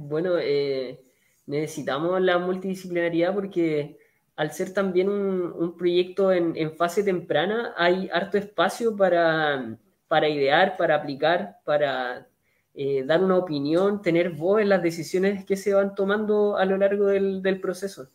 Bueno, 0.00 0.38
eh, 0.38 1.00
necesitamos 1.46 2.20
la 2.20 2.38
multidisciplinaridad 2.38 3.34
porque 3.34 3.98
al 4.36 4.52
ser 4.52 4.72
también 4.72 5.08
un, 5.08 5.76
proyecto 5.76 6.32
en, 6.32 6.76
fase 6.76 7.02
temprana, 7.02 7.74
hay 7.76 8.08
harto 8.12 8.38
espacio 8.38 8.96
para, 8.96 9.76
idear, 10.30 10.76
para 10.76 10.94
aplicar, 10.94 11.58
para 11.64 12.28
eh, 12.74 13.02
dar 13.04 13.24
una 13.24 13.36
opinión, 13.38 14.00
tener 14.00 14.30
voz 14.30 14.60
en 14.60 14.68
las 14.68 14.82
decisiones 14.84 15.44
que 15.44 15.56
se 15.56 15.74
van 15.74 15.96
tomando 15.96 16.56
a 16.56 16.64
lo 16.64 16.76
largo 16.76 17.06
del, 17.06 17.60
proceso. 17.60 18.08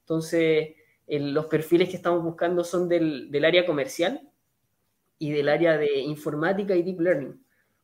Entonces, 0.00 0.70
los 1.06 1.46
perfiles 1.46 1.88
que 1.88 1.96
estamos 1.96 2.24
buscando 2.24 2.64
son 2.64 2.88
del, 2.88 3.30
del 3.30 3.44
área 3.44 3.64
comercial 3.64 4.28
y 5.20 5.30
del 5.30 5.48
área 5.48 5.78
de 5.78 6.00
informática 6.00 6.74
y 6.74 6.82
deep 6.82 7.00
learning, 7.00 7.40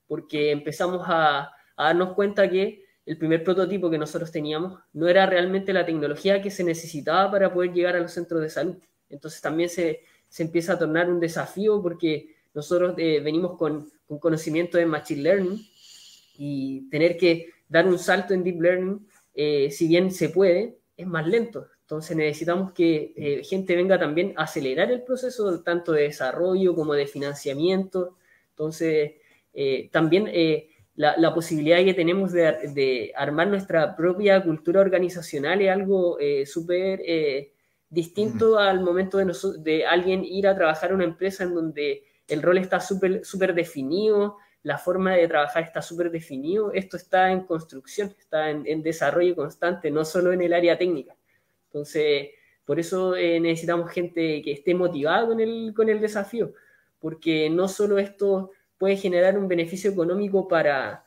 porque 0.08 0.50
empezamos 0.50 1.02
a, 1.06 1.52
a 1.76 1.84
darnos 1.84 2.14
cuenta 2.14 2.50
que 2.50 2.83
el 3.06 3.18
primer 3.18 3.44
prototipo 3.44 3.90
que 3.90 3.98
nosotros 3.98 4.30
teníamos 4.30 4.80
no 4.92 5.08
era 5.08 5.26
realmente 5.26 5.72
la 5.72 5.84
tecnología 5.84 6.40
que 6.40 6.50
se 6.50 6.64
necesitaba 6.64 7.30
para 7.30 7.52
poder 7.52 7.72
llegar 7.72 7.96
a 7.96 8.00
los 8.00 8.12
centros 8.12 8.40
de 8.40 8.48
salud. 8.48 8.76
Entonces 9.10 9.40
también 9.40 9.68
se, 9.68 10.00
empieza 10.38 10.72
a 10.72 10.78
tornar 10.78 11.10
un 11.10 11.20
desafío 11.20 11.82
porque 11.82 12.34
nosotros 12.54 12.94
eh, 12.98 13.20
venimos 13.20 13.58
con, 13.58 13.90
con, 14.06 14.18
conocimiento 14.18 14.78
de 14.78 14.86
Machine 14.86 15.22
Learning 15.22 15.60
y 16.38 16.88
tener 16.88 17.16
que 17.16 17.50
dar 17.68 17.86
un 17.86 17.98
salto 17.98 18.34
en 18.34 18.42
Deep 18.42 18.60
Learning, 18.60 19.06
eh, 19.34 19.70
si 19.70 19.86
bien 19.86 20.10
se 20.10 20.30
puede, 20.30 20.78
es 20.96 21.06
más 21.06 21.26
lento. 21.26 21.68
Entonces 21.82 22.16
necesitamos 22.16 22.72
que 22.72 23.12
eh, 23.16 23.44
gente 23.44 23.76
venga 23.76 23.98
también 23.98 24.32
a 24.36 24.44
acelerar 24.44 24.90
el 24.90 25.02
proceso 25.02 25.60
tanto 25.60 25.92
de 25.92 26.04
desarrollo 26.04 26.74
como 26.74 26.94
de 26.94 27.06
financiamiento. 27.06 28.16
Entonces, 28.50 29.12
también 29.92 30.28
la, 30.96 31.34
posibilidad 31.34 31.84
que 31.84 31.94
tenemos 31.94 32.32
de, 32.32 33.12
armar 33.16 33.48
nuestra 33.48 33.96
propia 33.96 34.42
cultura 34.42 34.80
organizacional 34.80 35.60
es 35.60 35.70
algo 35.70 36.18
eh, 36.20 36.46
súper 36.46 37.00
eh, 37.04 37.52
distinto 37.88 38.58
al 38.58 38.80
momento 38.80 39.18
de, 39.18 39.32
de, 39.58 39.86
alguien 39.86 40.24
ir 40.24 40.46
a 40.46 40.54
trabajar 40.54 40.90
en 40.90 40.96
una 40.96 41.04
empresa 41.04 41.44
en 41.44 41.54
donde 41.54 42.04
el 42.28 42.42
rol 42.42 42.58
está 42.58 42.80
súper 42.80 43.24
super 43.24 43.54
definido, 43.54 44.36
la 44.62 44.78
forma 44.78 45.14
de 45.14 45.28
trabajar 45.28 45.62
está 45.62 45.82
súper 45.82 46.10
definido, 46.10 46.72
esto 46.72 46.96
está 46.96 47.30
en 47.30 47.42
construcción, 47.42 48.14
está 48.18 48.50
en, 48.50 48.82
desarrollo 48.82 49.36
constante, 49.36 49.90
no 49.90 50.04
solo 50.04 50.32
en 50.32 50.40
el 50.40 50.54
área 50.54 50.78
técnica. 50.78 51.14
Entonces, 51.66 52.30
por 52.64 52.80
eso 52.80 53.14
eh, 53.14 53.38
necesitamos 53.40 53.90
gente 53.90 54.40
que 54.42 54.52
esté 54.52 54.74
motivada 54.74 55.26
con 55.26 55.40
el, 55.40 55.74
con 55.76 55.90
el 55.90 56.00
desafío, 56.00 56.54
porque 56.98 57.50
no 57.50 57.68
solo 57.68 57.98
esto 57.98 58.52
puede 58.84 58.98
generar 58.98 59.38
un 59.38 59.48
beneficio 59.48 59.90
económico 59.90 60.46
para 60.46 61.06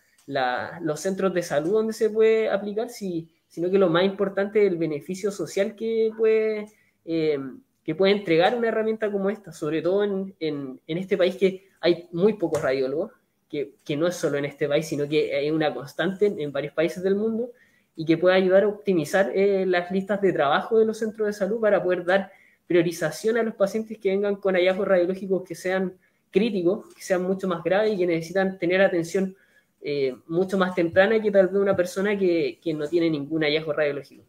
los 0.81 0.99
centros 0.99 1.31
de 1.31 1.43
salud 1.43 1.73
donde 1.73 1.93
se 1.93 2.09
puede 2.09 2.49
aplicar, 2.49 2.89
sino 2.89 3.69
que 3.69 3.77
lo 3.77 3.87
más 3.87 4.03
importante 4.03 4.65
es 4.65 4.71
el 4.71 4.79
beneficio 4.79 5.29
social 5.29 5.75
que 5.75 6.09
puede, 6.17 6.65
eh, 7.05 7.37
que 7.83 7.93
puede 7.93 8.13
entregar 8.13 8.55
una 8.55 8.69
herramienta 8.69 9.11
como 9.11 9.29
esta, 9.29 9.51
sobre 9.51 9.83
todo 9.83 10.03
en, 10.03 10.81
este 10.87 11.17
país 11.19 11.35
que 11.35 11.67
hay 11.79 12.09
muy 12.13 12.33
pocos 12.33 12.63
radiólogos, 12.63 13.11
que, 13.47 13.75
no 13.95 14.07
es 14.07 14.15
solo 14.15 14.39
en 14.39 14.45
este 14.45 14.67
país, 14.67 14.87
sino 14.87 15.07
que 15.07 15.35
hay 15.35 15.51
una 15.51 15.71
constante 15.71 16.33
en, 16.35 16.51
varios 16.51 16.73
países 16.73 17.03
del 17.03 17.15
mundo 17.15 17.51
y 17.95 18.05
que 18.05 18.17
puede 18.17 18.37
ayudar 18.37 18.63
a 18.63 18.69
optimizar 18.69 19.31
eh, 19.35 19.67
las 19.67 19.91
listas 19.91 20.19
de 20.19 20.33
trabajo 20.33 20.79
de 20.79 20.85
los 20.85 20.97
centros 20.97 21.27
de 21.27 21.33
salud 21.33 21.61
para 21.61 21.83
poder 21.83 22.05
dar 22.05 22.31
priorización 22.65 23.37
a 23.37 23.43
los 23.43 23.53
pacientes 23.53 23.99
que 23.99 24.09
vengan 24.09 24.37
con 24.37 24.55
hallazgos 24.55 24.87
radiológicos 24.87 25.43
que 25.43 25.53
sean 25.53 25.93
críticos, 26.31 26.93
que 26.93 27.01
sean 27.01 27.23
mucho 27.23 27.47
más 27.47 27.63
graves 27.63 27.93
y 27.93 27.97
que 27.97 28.07
necesitan 28.07 28.57
tener 28.57 28.81
atención 28.81 29.35
eh, 29.81 30.15
mucho 30.27 30.57
más 30.57 30.75
temprana 30.75 31.21
que 31.21 31.31
tal 31.31 31.47
vez 31.47 31.61
una 31.61 31.75
persona 31.75 32.17
que, 32.17 32.59
no 32.75 32.87
tiene 32.87 33.09
ningún 33.09 33.43
hallazgo 33.43 33.73
radiológico. 33.73 34.23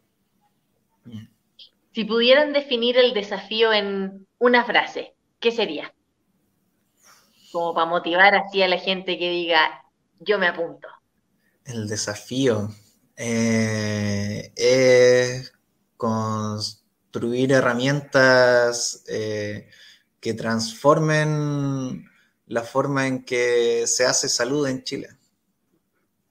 Si 1.92 2.04
pudieran 2.04 2.52
definir 2.52 2.96
el 2.98 3.14
desafío 3.14 3.72
en 3.72 4.26
una 4.38 4.64
frase, 4.64 5.14
¿qué 5.40 5.50
sería? 5.50 5.92
Como 7.50 7.74
para 7.74 7.86
motivar 7.86 8.34
así 8.34 8.62
a 8.62 8.68
la 8.68 8.78
gente 8.78 9.18
que 9.18 9.30
diga, 9.30 9.84
yo 10.20 10.38
me 10.38 10.46
apunto. 10.46 10.86
El 11.64 11.88
desafío 11.88 12.68
eh, 13.16 14.52
es 14.54 15.52
construir 15.96 17.52
herramientas 17.52 19.02
eh, 19.08 19.68
que 20.20 20.34
transformen 20.34 22.04
la 22.46 22.62
forma 22.62 23.06
en 23.06 23.24
que 23.24 23.86
se 23.86 24.04
hace 24.04 24.28
salud 24.28 24.66
en 24.66 24.82
Chile. 24.82 25.08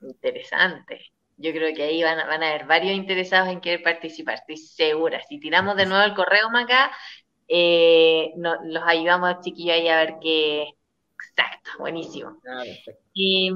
Interesante. 0.02 1.12
Yo 1.38 1.52
creo 1.52 1.73
que 1.76 1.84
ahí 1.84 2.02
van, 2.02 2.17
van 2.28 2.43
a 2.43 2.50
haber 2.50 2.65
varios 2.65 2.95
interesados 2.95 3.50
en 3.50 3.62
querer 3.62 3.84
participar, 3.84 4.36
estoy 4.36 4.58
segura. 4.58 5.21
Si 5.30 5.39
tiramos 5.39 5.76
de 5.76 5.86
nuevo 5.86 6.04
el 6.04 6.15
correo, 6.15 6.50
Maca, 6.50 6.91
eh, 7.47 8.34
los 8.36 8.84
ayudamos 8.86 9.30
a 9.30 9.39
chiquillos 9.39 9.76
ahí 9.76 9.88
a 9.88 9.97
ver 9.97 10.15
qué. 10.21 10.69
Exacto, 11.30 11.71
buenísimo. 11.80 12.39
Ah, 12.47 12.63
y, 13.13 13.52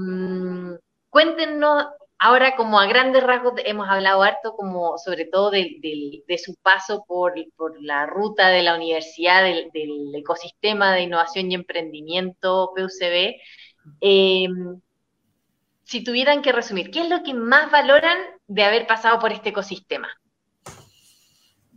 cuéntenos 1.10 1.88
Ahora, 2.24 2.56
como 2.56 2.80
a 2.80 2.86
grandes 2.86 3.24
rasgos, 3.24 3.54
hemos 3.66 3.90
hablado 3.90 4.22
harto, 4.22 4.54
como 4.56 5.00
sobre 5.00 5.26
todo 5.26 5.50
de, 5.50 6.24
su 6.38 6.56
paso 6.62 7.04
por, 7.08 7.34
la 7.82 8.06
ruta 8.06 8.50
de 8.50 8.62
la 8.62 8.76
universidad, 8.76 9.42
del, 9.44 9.72
ecosistema 10.14 10.94
de 10.94 11.02
innovación 11.02 11.52
y 11.52 11.56
emprendimiento 11.56 12.74
PUCB. 12.76 13.38
Em, 14.02 14.80
si 15.84 16.04
tuvieran 16.04 16.44
que 16.44 16.52
resumir, 16.52 16.92
¿qué 16.92 17.02
es 17.02 17.10
lo 17.10 17.24
que 17.24 17.34
más 17.34 17.72
valoran 17.72 18.20
de 18.48 18.66
haber 18.66 18.86
pasado 18.86 19.18
por 19.18 19.32
este 19.32 19.50
ecosistema? 19.50 20.10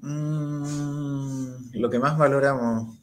Mm, 0.02 1.70
lo 1.72 1.88
que 1.88 1.98
más 1.98 2.18
valoramos. 2.18 2.98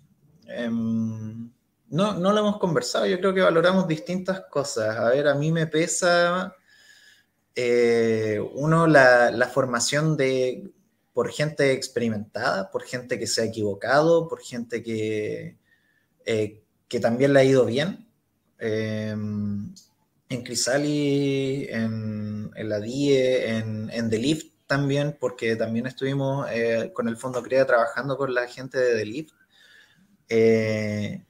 Em, 0.46 1.52
no, 1.90 2.14
no 2.14 2.34
lo 2.34 2.40
hemos 2.40 2.60
conversado, 2.60 3.08
yo 3.08 3.18
creo 3.18 3.34
que 3.34 3.42
valoramos 3.42 3.88
distintas 3.88 4.42
cosas. 4.42 4.96
A 4.96 5.10
ver, 5.10 5.28
a 5.28 5.34
mí 5.34 5.52
me 5.52 5.66
pesa 5.66 6.56
eh, 7.56 8.40
uno, 8.54 8.88
la, 8.88 9.50
formación 9.54 10.18
de, 10.18 10.72
por 11.14 11.30
gente 11.32 11.74
experimentada, 11.74 12.72
por 12.72 12.84
gente 12.84 13.20
que 13.20 13.28
se 13.28 13.42
ha 13.42 13.46
equivocado, 13.46 14.28
por 14.28 14.42
gente 14.42 14.84
que, 14.84 15.58
eh, 16.26 16.62
que 16.88 17.00
también 17.00 17.34
le 17.34 17.40
ha 17.40 17.44
ido 17.44 17.66
bien. 17.66 18.08
Em, 18.60 19.74
en 20.30 20.44
Crisali, 20.44 21.68
en, 21.70 22.52
la 22.56 22.80
DIE, 22.80 23.58
en, 23.58 23.90
en 23.92 24.10
The 24.10 24.18
Lift 24.18 24.52
también, 24.72 25.18
porque 25.20 25.58
también 25.58 25.86
estuvimos 25.86 26.48
eh, 26.50 26.92
con 26.94 27.10
el 27.10 27.18
Fondo 27.18 27.44
CREA 27.44 27.66
trabajando 27.68 28.16
con 28.16 28.34
la 28.34 28.48
gente 28.48 28.78
de 28.78 28.96
Delip. 28.96 29.30
Eh, 30.30 31.26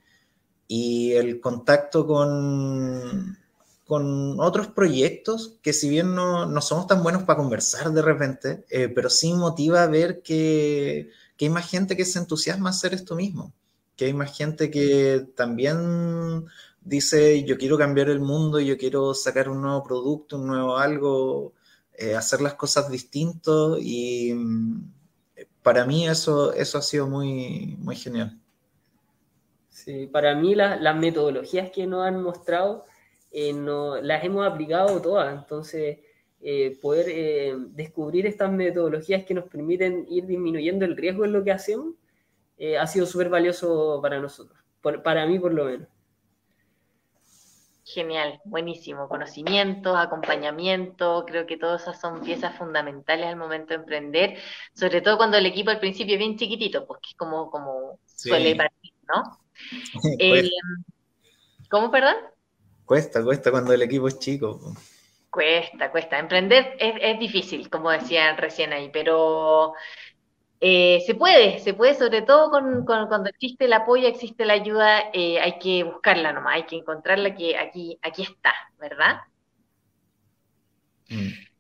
y 0.68 1.14
el 1.14 1.42
contacto 1.42 2.06
con, 2.06 3.36
con 3.92 4.40
otros 4.40 4.68
proyectos 4.68 5.60
que 5.62 5.74
si 5.74 5.90
bien 5.90 6.16
no, 6.16 6.46
no 6.46 6.62
somos 6.62 6.88
tan 6.88 7.04
buenos 7.04 7.24
para 7.24 7.36
conversar 7.36 7.92
de 7.92 8.02
repente, 8.02 8.64
eh, 8.70 8.88
pero 8.88 9.10
sí 9.10 9.34
motiva 9.34 9.84
a 9.84 9.88
ver 9.88 10.22
que, 10.22 11.10
que, 11.36 11.44
hay 11.48 11.52
más 11.52 11.70
gente 11.70 11.98
que 11.98 12.06
se 12.06 12.20
entusiasma 12.20 12.70
a 12.70 12.72
hacer 12.72 12.94
esto 12.94 13.18
mismo, 13.18 13.52
que 13.98 14.06
hay 14.06 14.14
más 14.14 14.34
gente 14.38 14.72
que 14.72 15.28
también 15.36 16.46
dice 16.80 17.44
yo 17.44 17.58
quiero 17.58 17.78
cambiar 17.78 18.08
el 18.08 18.22
mundo, 18.22 18.62
yo 18.62 18.78
quiero 18.78 19.14
sacar 19.14 19.50
un 19.50 19.62
nuevo 19.62 19.84
producto, 19.84 20.38
un 20.38 20.48
nuevo 20.48 20.78
algo, 20.78 21.52
eh, 21.98 22.16
hacer 22.16 22.40
las 22.40 22.54
cosas 22.54 22.90
distintos 22.90 23.78
y 23.82 24.34
mm, 24.34 24.90
para 25.64 25.86
mí 25.86 26.08
eso, 26.08 26.54
eso 26.54 26.78
ha 26.78 26.82
sido 26.82 27.08
muy, 27.08 27.76
muy 27.78 27.98
genial. 27.98 28.40
Sí, 29.68 30.08
para 30.08 30.34
mí 30.34 30.56
las 30.56 30.96
metodologías 30.96 31.72
que 31.72 31.86
nos 31.88 32.06
han 32.06 32.24
mostrado 32.24 32.86
eh, 33.32 33.54
no, 33.54 34.02
las 34.02 34.24
hemos 34.24 34.46
aplicado 34.46 35.02
todas, 35.02 35.34
entonces 35.34 36.00
eh, 36.42 36.78
poder 36.82 37.06
eh, 37.10 37.56
descubrir 37.70 38.26
estas 38.26 38.52
metodologías 38.52 39.24
que 39.24 39.34
nos 39.34 39.46
permiten 39.46 40.06
ir 40.10 40.26
disminuyendo 40.26 40.86
el 40.86 40.98
riesgo 40.98 41.26
en 41.26 41.34
lo 41.34 41.44
que 41.44 41.52
hacemos 41.52 41.96
ha 42.80 42.86
sido 42.86 43.08
súper 43.08 43.28
valioso 43.30 44.00
para 44.04 44.20
nosotros, 44.20 44.64
para 45.04 45.26
mí 45.26 45.40
por 45.40 45.52
lo 45.52 45.66
menos. 45.66 45.88
Genial, 47.84 48.40
buenísimo. 48.46 49.10
Conocimientos, 49.10 49.98
acompañamiento, 49.98 51.26
creo 51.26 51.48
que 51.48 51.58
todas 51.58 51.82
esas 51.82 52.00
son 52.00 52.22
piezas 52.22 52.56
fundamentales 52.56 53.26
al 53.26 53.36
momento 53.36 53.70
de 53.70 53.80
emprender, 53.80 54.38
sobre 54.76 55.02
todo 55.02 55.18
cuando 55.18 55.38
el 55.38 55.46
equipo 55.48 55.72
al 55.72 55.80
principio 55.80 56.14
es 56.14 56.20
bien 56.20 56.38
chiquitito, 56.38 56.86
pues 56.86 57.00
que 57.02 57.10
es 57.10 57.16
como, 57.16 57.50
como 57.50 58.00
suele 58.06 58.56
partir, 58.56 58.94
¿no? 59.08 59.24
Eh, 60.20 60.50
¿Cómo, 61.70 61.92
perdón? 61.92 62.16
Cuesta, 62.86 63.24
cuesta 63.24 63.52
cuando 63.52 63.74
el 63.74 63.82
equipo 63.82 64.08
es 64.08 64.20
chico. 64.20 64.60
Cuesta, 65.30 65.92
cuesta. 65.92 66.20
Emprender 66.20 66.76
es, 66.78 67.20
difícil, 67.20 67.70
como 67.70 67.90
decían 67.90 68.38
recién 68.38 68.74
ahí, 68.74 68.90
pero 68.92 69.74
eh, 70.60 71.02
se 71.06 71.16
puede, 71.16 71.60
se 71.60 71.74
puede, 71.74 71.96
sobre 71.96 72.22
todo 72.22 72.52
con, 72.52 72.86
cuando 72.86 73.30
existe 73.30 73.66
el 73.66 73.74
apoyo, 73.74 74.08
existe 74.08 74.46
la 74.46 74.54
ayuda, 74.54 75.10
eh, 75.14 75.40
hay 75.40 75.58
que 75.58 75.84
buscarla 75.86 76.34
nomás, 76.34 76.56
hay 76.56 76.64
que 76.64 76.76
encontrarla 76.76 77.34
que 77.34 77.58
aquí, 77.58 77.98
aquí 78.02 78.24
está, 78.24 78.54
¿verdad? 78.78 79.22
Mm. 81.10 81.51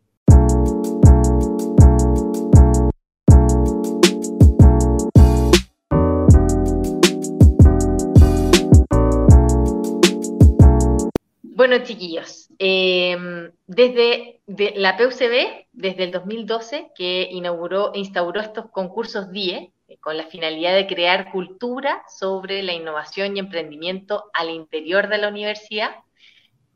Bueno, 11.61 11.77
chiquillos, 11.83 12.49
em, 12.57 13.51
desde 13.67 14.41
la 14.77 14.97
PUCB, 14.97 15.67
desde 15.71 16.05
el 16.05 16.11
2012, 16.11 16.91
que 16.95 17.27
inauguró, 17.29 17.91
instauró 17.93 18.41
estos 18.41 18.71
concursos 18.71 19.29
DIE, 19.29 19.71
eh, 19.87 19.97
con 19.99 20.17
la 20.17 20.25
finalidad 20.25 20.73
de 20.73 20.87
crear 20.87 21.31
cultura 21.31 22.01
sobre 22.17 22.63
la 22.63 22.73
innovación 22.73 23.37
y 23.37 23.41
emprendimiento 23.41 24.31
al 24.33 24.49
interior 24.49 25.07
de 25.07 25.19
la 25.19 25.27
universidad, 25.27 25.91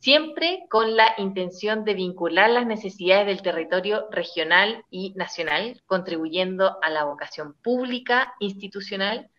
siempre 0.01 0.65
con 0.69 0.95
la 0.95 1.15
intención 1.17 1.83
de 1.83 1.95
vincular 1.95 2.51
las 2.51 2.67
necesidades 2.67 3.25
del 3.25 3.41
territorio 3.41 4.05
regional 4.11 4.85
y 4.91 5.13
nacional, 5.15 5.81
contribuyendo 5.87 6.77
a 6.83 6.91
la 6.91 7.05
vocación 7.05 7.55
pública, 7.63 8.35
institucional, 8.39 9.31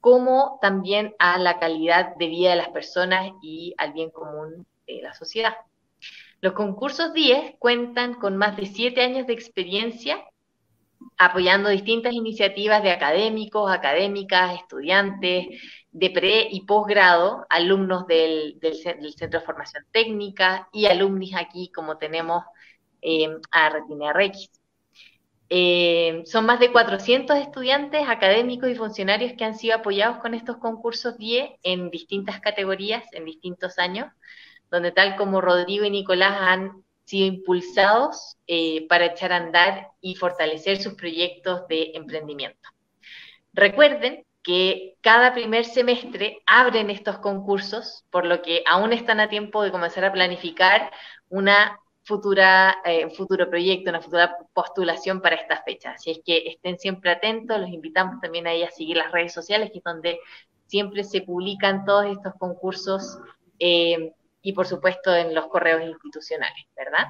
como 0.00 0.58
también 0.60 1.14
a 1.18 1.38
la 1.38 1.58
calidad 1.58 2.14
de 2.16 2.26
vida 2.26 2.50
de 2.50 2.56
las 2.56 2.68
personas 2.68 3.32
y 3.40 3.74
al 3.78 3.94
bien 3.94 4.10
común 4.10 4.66
la 4.86 5.14
sociedad. 5.14 5.54
Los 6.40 6.54
concursos 6.54 7.12
10 7.14 7.54
cuentan 7.58 8.14
con 8.14 8.36
más 8.36 8.56
de 8.56 8.66
siete 8.66 9.02
años 9.02 9.26
de 9.26 9.32
experiencia 9.32 10.24
apoyando 11.18 11.68
distintas 11.68 12.12
iniciativas 12.12 12.82
de 12.82 12.90
académicos, 12.90 13.70
académicas, 13.70 14.58
estudiantes 14.58 15.46
de 15.90 16.10
pre 16.10 16.48
y 16.50 16.64
posgrado, 16.64 17.46
alumnos 17.48 18.06
del, 18.06 18.58
Centro 19.16 19.40
de 19.40 19.46
Formación 19.46 19.84
Técnica 19.92 20.68
y 20.72 20.86
alumnis 20.86 21.34
aquí 21.36 21.70
como 21.74 21.98
tenemos 21.98 22.44
eh, 23.02 23.28
a 23.50 23.70
Retina 23.70 24.12
Rex. 24.12 24.50
Eh, 25.54 26.22
son 26.24 26.46
más 26.46 26.60
de 26.60 26.72
400 26.72 27.36
estudiantes 27.36 28.08
académicos 28.08 28.70
y 28.70 28.74
funcionarios 28.74 29.34
que 29.36 29.44
han 29.44 29.54
sido 29.54 29.76
apoyados 29.76 30.16
con 30.18 30.32
estos 30.34 30.56
concursos 30.56 31.18
10 31.18 31.50
en 31.62 31.90
distintas 31.90 32.40
categorías, 32.40 33.04
en 33.12 33.26
distintos 33.26 33.78
años, 33.78 34.06
donde 34.72 34.90
tal 34.90 35.16
como 35.16 35.42
Rodrigo 35.42 35.84
y 35.84 35.90
Nicolás 35.90 36.34
han 36.40 36.82
sido 37.04 37.26
impulsados 37.26 38.38
eh, 38.46 38.86
para 38.88 39.06
echar 39.06 39.30
a 39.32 39.36
andar 39.36 39.88
y 40.00 40.14
fortalecer 40.14 40.82
sus 40.82 40.94
proyectos 40.94 41.68
de 41.68 41.92
emprendimiento. 41.94 42.70
Recuerden 43.52 44.24
que 44.42 44.96
cada 45.02 45.34
primer 45.34 45.66
semestre 45.66 46.42
abren 46.46 46.88
estos 46.88 47.18
concursos, 47.18 48.04
por 48.10 48.24
lo 48.24 48.40
que 48.40 48.64
aún 48.66 48.94
están 48.94 49.20
a 49.20 49.28
tiempo 49.28 49.62
de 49.62 49.70
comenzar 49.70 50.06
a 50.06 50.12
planificar 50.12 50.90
una 51.28 51.78
futura, 52.04 52.78
eh, 52.86 53.04
un 53.04 53.12
futuro 53.12 53.50
proyecto, 53.50 53.90
una 53.90 54.00
futura 54.00 54.38
postulación 54.54 55.20
para 55.20 55.36
esta 55.36 55.62
fecha. 55.62 55.92
Así 55.92 56.12
es 56.12 56.20
que 56.24 56.48
estén 56.48 56.78
siempre 56.78 57.10
atentos, 57.10 57.60
los 57.60 57.68
invitamos 57.68 58.20
también 58.22 58.46
a, 58.46 58.52
a 58.52 58.70
seguir 58.70 58.96
las 58.96 59.12
redes 59.12 59.34
sociales, 59.34 59.70
que 59.70 59.78
es 59.78 59.84
donde 59.84 60.18
siempre 60.66 61.04
se 61.04 61.20
publican 61.20 61.84
todos 61.84 62.06
estos 62.06 62.32
concursos 62.38 63.18
eh, 63.58 64.14
y 64.42 64.52
por 64.52 64.66
supuesto 64.66 65.14
en 65.14 65.34
los 65.34 65.46
correos 65.46 65.82
institucionales, 65.82 66.66
¿verdad? 66.76 67.06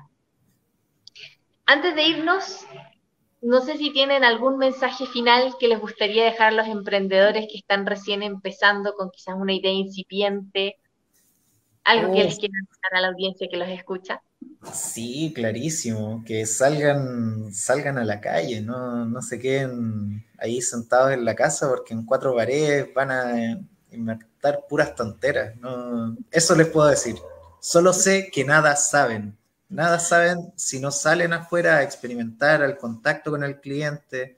Antes 1.65 1.95
de 1.95 2.03
irnos, 2.03 2.67
no 3.41 3.61
sé 3.61 3.77
si 3.79 3.93
tienen 3.93 4.25
algún 4.25 4.59
mensaje 4.59 5.07
final 5.07 5.55
que 5.59 5.69
les 5.69 5.81
gustaría 5.81 6.25
dejar 6.25 6.49
a 6.49 6.57
los 6.57 6.67
emprendedores 6.69 7.47
que 7.51 7.59
están 7.59 7.87
recién 7.87 8.23
empezando 8.23 8.95
con 8.95 9.11
quizás 9.11 9.35
una 9.37 9.55
idea 9.55 9.73
incipiente, 9.73 10.77
algo 11.85 12.13
que 12.15 12.25
les 12.25 12.39
quieran 12.39 12.63
dejar 12.71 12.99
a 12.99 13.01
la 13.01 13.09
audiencia 13.09 13.49
que 13.51 13.57
los 13.57 13.69
escucha. 13.69 14.23
Sí, 14.73 15.33
clarísimo, 15.35 16.23
que 16.25 16.47
salgan, 16.47 17.53
salgan 17.53 17.99
a 17.99 18.05
la 18.05 18.21
calle, 18.21 18.61
no, 18.61 19.05
no 19.07 19.21
se 19.23 19.41
queden 19.41 20.25
ahí 20.39 20.61
sentados 20.61 21.13
en 21.13 21.25
la 21.25 21.35
casa 21.35 21.69
porque 21.69 21.95
en 21.95 22.05
cuatro 22.05 22.35
paredes 22.37 22.93
van 22.95 23.11
a 23.11 23.59
inventar 23.93 24.67
puras 24.69 24.95
tonteras. 24.95 25.55
Eso 26.31 26.55
les 26.55 26.69
puedo 26.69 26.89
decir. 26.89 27.17
Solo 27.61 27.93
sé 27.93 28.31
que 28.33 28.45
nada 28.45 28.77
saben. 28.77 29.39
Nada 29.69 29.99
saben 29.99 30.53
si 30.57 30.81
no 30.81 30.91
salen 30.91 31.33
afuera 31.33 31.79
a 31.79 31.83
experimentar, 31.83 32.63
al 32.63 32.77
contacto 32.77 33.31
con 33.31 33.45
el 33.45 33.61
cliente, 33.61 34.37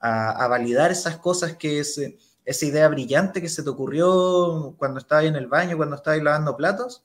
a, 0.00 0.46
validar 0.48 0.90
esas 0.90 1.18
cosas 1.18 1.56
que 1.56 1.78
es 1.78 2.00
esa 2.44 2.66
idea 2.66 2.88
brillante 2.88 3.40
que 3.40 3.48
se 3.48 3.62
te 3.62 3.70
ocurrió 3.70 4.74
cuando 4.76 4.98
estabas 4.98 5.26
en 5.26 5.36
el 5.36 5.46
baño, 5.46 5.76
cuando 5.76 5.96
estabas 5.96 6.22
lavando 6.22 6.56
platos, 6.56 7.04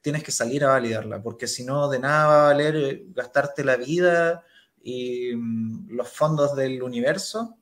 tienes 0.00 0.22
que 0.22 0.32
salir 0.32 0.64
a 0.64 0.68
validarla, 0.68 1.22
porque 1.22 1.46
si 1.46 1.64
no, 1.64 1.90
de 1.90 1.98
nada 1.98 2.26
va 2.26 2.40
a 2.40 2.52
valer 2.52 2.76
eh, 2.76 3.04
gastarte 3.14 3.64
la 3.64 3.76
vida 3.76 4.42
y 4.82 5.34
mm, 5.34 5.90
los 5.90 6.08
fondos 6.08 6.56
del 6.56 6.82
universo 6.82 7.58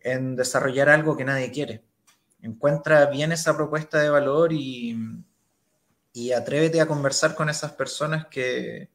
en 0.00 0.34
desarrollar 0.34 0.88
algo 0.88 1.16
que 1.16 1.24
nadie 1.24 1.52
quiere 1.52 1.84
encuentra 2.42 3.06
bien 3.06 3.32
esa 3.32 3.56
propuesta 3.56 4.00
de 4.00 4.10
valor 4.10 4.52
y, 4.52 4.96
y 6.12 6.32
atrévete 6.32 6.80
a 6.80 6.86
conversar 6.86 7.34
con 7.34 7.48
esas 7.48 7.72
personas 7.72 8.26
que, 8.26 8.90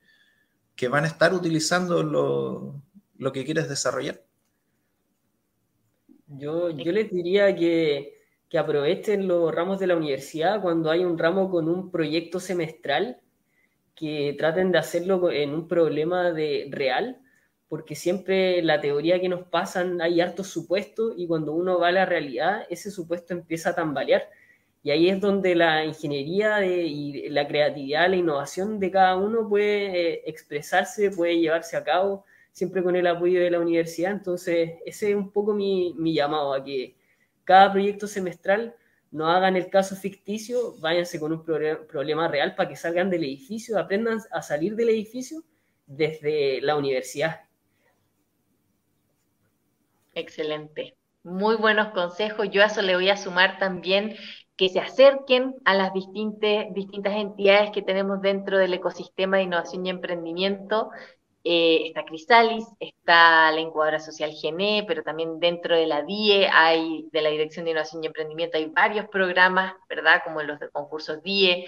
que 0.75 0.87
van 0.87 1.05
a 1.05 1.07
estar 1.07 1.33
utilizando 1.33 2.03
lo, 2.03 2.81
lo, 3.17 3.31
que 3.31 3.45
quieres 3.45 3.69
desarrollar. 3.69 4.21
Yo, 6.27 6.69
yo 6.71 6.91
les 6.91 7.11
diría 7.11 7.55
que, 7.55 8.19
que, 8.49 8.57
aprovechen 8.57 9.27
los 9.27 9.53
ramos 9.53 9.79
de 9.79 9.87
la 9.87 9.95
universidad 9.95 10.61
cuando 10.61 10.89
hay 10.89 11.05
un 11.05 11.17
ramo 11.17 11.49
con 11.49 11.69
un 11.69 11.91
proyecto 11.91 12.39
semestral, 12.39 13.21
que 13.95 14.35
traten 14.37 14.71
de 14.71 14.77
hacerlo 14.77 15.31
en 15.31 15.53
un 15.53 15.67
problema 15.69 16.31
de 16.31 16.67
real 16.69 17.21
porque 17.67 17.95
siempre 17.95 18.61
la 18.61 18.79
teoría 18.79 19.19
que 19.19 19.29
nos 19.29 19.43
pasan 19.47 20.01
hay 20.01 20.21
hartos 20.21 20.47
supuestos 20.47 21.13
y 21.17 21.27
cuando 21.27 21.53
uno 21.53 21.79
va 21.79 21.89
a 21.89 21.91
la 21.91 22.05
realidad, 22.05 22.65
ese 22.69 22.91
supuesto 22.91 23.33
empieza 23.33 23.71
a 23.71 23.75
tambalear. 23.75 24.29
Y 24.83 24.91
ahí 24.91 25.09
es 25.09 25.19
donde 25.19 25.55
la 25.55 25.83
ingeniería 25.83 26.63
y 26.63 27.27
la 27.29 27.47
creatividad, 27.47 28.09
la 28.09 28.17
innovación 28.17 28.79
de 28.79 28.91
cada 28.91 29.15
uno 29.15 29.49
puede 29.49 30.13
eh, 30.13 30.23
expresarse, 30.27 31.09
puede 31.09 31.39
llevarse 31.39 31.75
a 31.75 31.83
cabo, 31.83 32.25
siempre 32.51 32.83
con 32.83 32.95
el 32.95 33.07
apoyo 33.07 33.41
de 33.41 33.49
la 33.49 33.59
universidad. 33.59 34.11
Entonces, 34.11 34.73
ese 34.85 35.09
es 35.09 35.15
un 35.15 35.31
poco 35.31 35.53
mi, 35.55 35.95
mi 35.97 36.13
llamado 36.13 36.53
a 36.53 36.63
que 36.63 36.95
cada 37.43 37.71
proyecto 37.71 38.05
semestral 38.07 38.75
no 39.09 39.27
hagan 39.27 39.55
el 39.55 39.69
caso 39.69 39.95
ficticio, 39.95 40.75
váyanse 40.79 41.19
con 41.19 41.31
un 41.31 41.43
problema 41.43 42.27
real 42.27 42.53
para 42.55 42.69
que 42.69 42.75
salgan 42.75 43.09
del 43.09 43.23
edificio, 43.23 43.79
aprendan 43.79 44.19
a 44.31 44.41
salir 44.43 44.75
del 44.75 44.89
edificio 44.89 45.43
desde 45.87 46.61
la 46.61 46.75
universidad 46.75 47.44
Excelente. 50.15 50.95
Muy 51.23 51.55
buenos 51.57 51.89
consejos. 51.89 52.49
Yo 52.51 52.63
a 52.63 52.67
eso 52.67 52.81
le 52.81 52.95
voy 52.95 53.09
a 53.09 53.17
sumar 53.17 53.59
también 53.59 54.15
que 54.55 54.69
se 54.69 54.79
acerquen 54.79 55.55
a 55.65 55.73
las 55.73 55.93
distintas, 55.93 56.73
distintas 56.73 57.13
entidades 57.15 57.71
que 57.71 57.81
tenemos 57.81 58.21
dentro 58.21 58.57
del 58.57 58.73
ecosistema 58.73 59.37
de 59.37 59.43
innovación 59.43 59.85
y 59.85 59.89
emprendimiento. 59.89 60.89
Eh, 61.43 61.87
está 61.87 62.05
Crisalis, 62.05 62.65
está 62.79 63.51
la 63.51 63.59
incubadora 63.59 63.99
social 63.99 64.31
GENE, 64.31 64.85
pero 64.87 65.03
también 65.03 65.39
dentro 65.39 65.75
de 65.75 65.85
la 65.85 66.01
DIE, 66.01 66.47
hay 66.51 67.07
de 67.11 67.21
la 67.21 67.29
Dirección 67.29 67.65
de 67.65 67.71
Innovación 67.71 68.03
y 68.03 68.07
Emprendimiento, 68.07 68.57
hay 68.57 68.65
varios 68.67 69.07
programas, 69.09 69.73
¿verdad? 69.87 70.21
Como 70.23 70.41
los 70.41 70.59
de 70.59 70.69
concursos 70.69 71.21
DIE, 71.21 71.67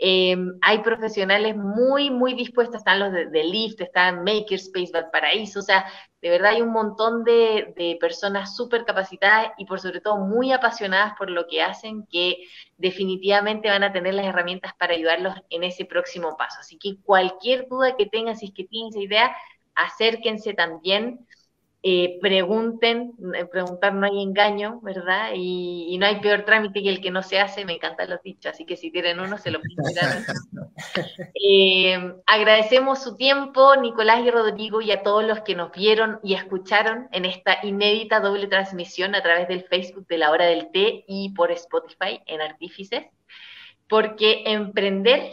Em, 0.00 0.56
hay 0.62 0.78
profesionales 0.78 1.56
muy, 1.56 2.10
muy 2.10 2.34
dispuestos, 2.34 2.76
están 2.76 3.00
los 3.00 3.12
de, 3.12 3.26
de 3.26 3.44
Lyft, 3.44 3.80
están 3.80 4.22
Makerspace, 4.22 4.92
Valparaíso, 4.92 5.58
o 5.58 5.62
sea, 5.62 5.86
de 6.22 6.30
verdad 6.30 6.52
hay 6.52 6.62
un 6.62 6.70
montón 6.70 7.24
de, 7.24 7.74
de 7.76 7.98
personas 8.00 8.56
súper 8.56 8.84
capacitadas 8.84 9.52
y 9.58 9.66
por 9.66 9.80
sobre 9.80 10.00
todo 10.00 10.18
muy 10.18 10.52
apasionadas 10.52 11.14
por 11.18 11.30
lo 11.30 11.46
que 11.48 11.62
hacen, 11.62 12.06
que 12.06 12.36
definitivamente 12.76 13.68
van 13.68 13.82
a 13.82 13.92
tener 13.92 14.14
las 14.14 14.26
herramientas 14.26 14.72
para 14.78 14.94
ayudarlos 14.94 15.34
en 15.50 15.64
ese 15.64 15.84
próximo 15.84 16.36
paso. 16.36 16.60
Así 16.60 16.78
que 16.78 16.96
cualquier 17.02 17.68
duda 17.68 17.96
que 17.96 18.06
tengan, 18.06 18.36
si 18.36 18.46
es 18.46 18.52
que 18.52 18.64
tienen 18.64 18.90
esa 18.90 19.00
idea, 19.00 19.36
acérquense 19.74 20.54
también 20.54 21.26
eh, 21.80 22.18
pregunten, 22.20 23.12
eh, 23.36 23.44
preguntar 23.44 23.94
no 23.94 24.06
hay 24.06 24.20
engaño, 24.20 24.80
¿verdad? 24.82 25.30
Y, 25.36 25.96
no 25.98 26.06
hay 26.06 26.20
peor 26.20 26.44
trámite 26.44 26.82
que 26.82 26.88
el 26.88 27.00
que 27.00 27.12
no 27.12 27.22
se 27.22 27.38
hace, 27.38 27.64
me 27.64 27.74
encantan 27.74 28.10
los 28.10 28.20
dichos, 28.22 28.52
así 28.52 28.64
que 28.64 28.76
si 28.76 28.90
tienen 28.90 29.20
uno 29.20 29.38
se 29.38 29.52
lo 29.52 29.60
pueden 29.60 30.24
eh, 31.48 32.14
agradecemos 32.26 33.02
su 33.02 33.16
tiempo, 33.16 33.76
Nicolás 33.76 34.24
y 34.24 34.30
Rodrigo, 34.30 34.80
y 34.80 34.90
a 34.90 35.04
todos 35.04 35.24
los 35.24 35.42
que 35.42 35.54
nos 35.54 35.70
vieron 35.70 36.18
y 36.24 36.34
escucharon 36.34 37.08
en 37.12 37.24
esta 37.24 37.64
inédita 37.64 38.18
doble 38.18 38.48
transmisión 38.48 39.14
a 39.14 39.22
través 39.22 39.46
del 39.46 39.64
Facebook 39.64 40.06
de 40.08 40.18
la 40.18 40.32
hora 40.32 40.46
del 40.46 40.72
té 40.72 41.04
y 41.06 41.30
por 41.30 41.52
Spotify 41.52 42.20
en 42.26 42.40
Artífices, 42.40 43.06
porque 43.88 44.42
emprender 44.46 45.30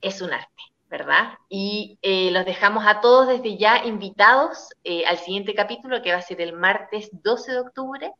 es 0.00 0.20
un 0.20 0.32
arte. 0.32 0.73
¿Verdad? 0.88 1.38
Y 1.48 1.98
eh, 2.02 2.30
los 2.30 2.44
dejamos 2.44 2.84
a 2.86 3.00
todos 3.00 3.28
desde 3.28 3.56
ya 3.56 3.84
invitados 3.84 4.68
eh, 4.84 5.04
al 5.06 5.18
siguiente 5.18 5.54
capítulo 5.54 6.02
que 6.02 6.12
va 6.12 6.18
a 6.18 6.22
ser 6.22 6.40
el 6.40 6.52
martes 6.52 7.10
12 7.12 7.52
de 7.52 7.60
octubre. 7.60 8.12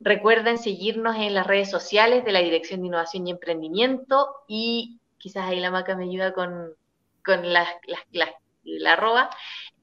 Recuerden 0.00 0.58
seguirnos 0.58 1.16
en 1.16 1.34
las 1.34 1.46
redes 1.46 1.70
sociales 1.70 2.24
de 2.24 2.32
la 2.32 2.40
Dirección 2.40 2.80
de 2.80 2.88
Innovación 2.88 3.26
y 3.26 3.30
Emprendimiento 3.30 4.28
y 4.48 4.98
quizás 5.18 5.48
ahí 5.48 5.60
la 5.60 5.70
maca 5.70 5.96
me 5.96 6.04
ayuda 6.04 6.32
con, 6.34 6.74
con 7.24 7.52
la, 7.52 7.66
la, 8.12 8.28
arroba. 8.92 9.30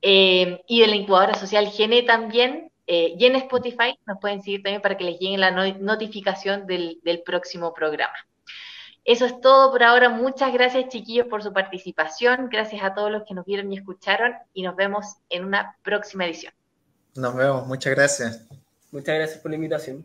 Eh, 0.02 0.62
y 0.68 0.82
de 0.82 0.88
la 0.88 0.96
incubadora 0.96 1.36
social 1.36 1.68
Gene 1.70 2.04
también. 2.04 2.72
y 2.86 3.26
en 3.26 3.36
Spotify 3.36 3.98
nos 4.06 4.20
pueden 4.20 4.42
seguir 4.42 4.64
también 4.64 4.82
para 4.82 4.98
que 4.98 5.06
les 5.06 5.20
llegue 5.20 5.38
la 5.38 5.52
notificación 5.52 6.68
del, 6.68 7.00
del 7.04 7.22
próximo 7.24 7.74
programa. 7.74 8.14
Eso 9.04 9.26
es 9.26 9.40
todo 9.42 9.72
por 9.72 9.84
ahora. 9.84 10.10
Muchas 10.10 10.54
gracias, 10.54 10.90
chiquillos, 10.90 11.28
por 11.28 11.42
su 11.42 11.52
participación. 11.52 12.50
Gracias 12.50 12.84
a 12.84 12.94
todos 12.94 13.12
los 13.12 13.24
que 13.24 13.34
nos 13.34 13.46
vieron 13.46 13.72
y 13.72 13.78
escucharon. 13.78 14.34
Y 14.54 14.64
nos 14.64 14.76
vemos 14.76 15.18
en 15.30 15.46
una 15.46 15.78
próxima 15.84 16.26
edición. 16.26 16.54
Nos 17.16 17.36
vemos. 17.36 17.66
Muchas 17.68 17.94
gracias. 17.96 18.48
Muchas 18.92 19.16
gracias 19.16 19.40
por 19.40 19.52
la 19.52 19.56
invitación. 19.56 20.04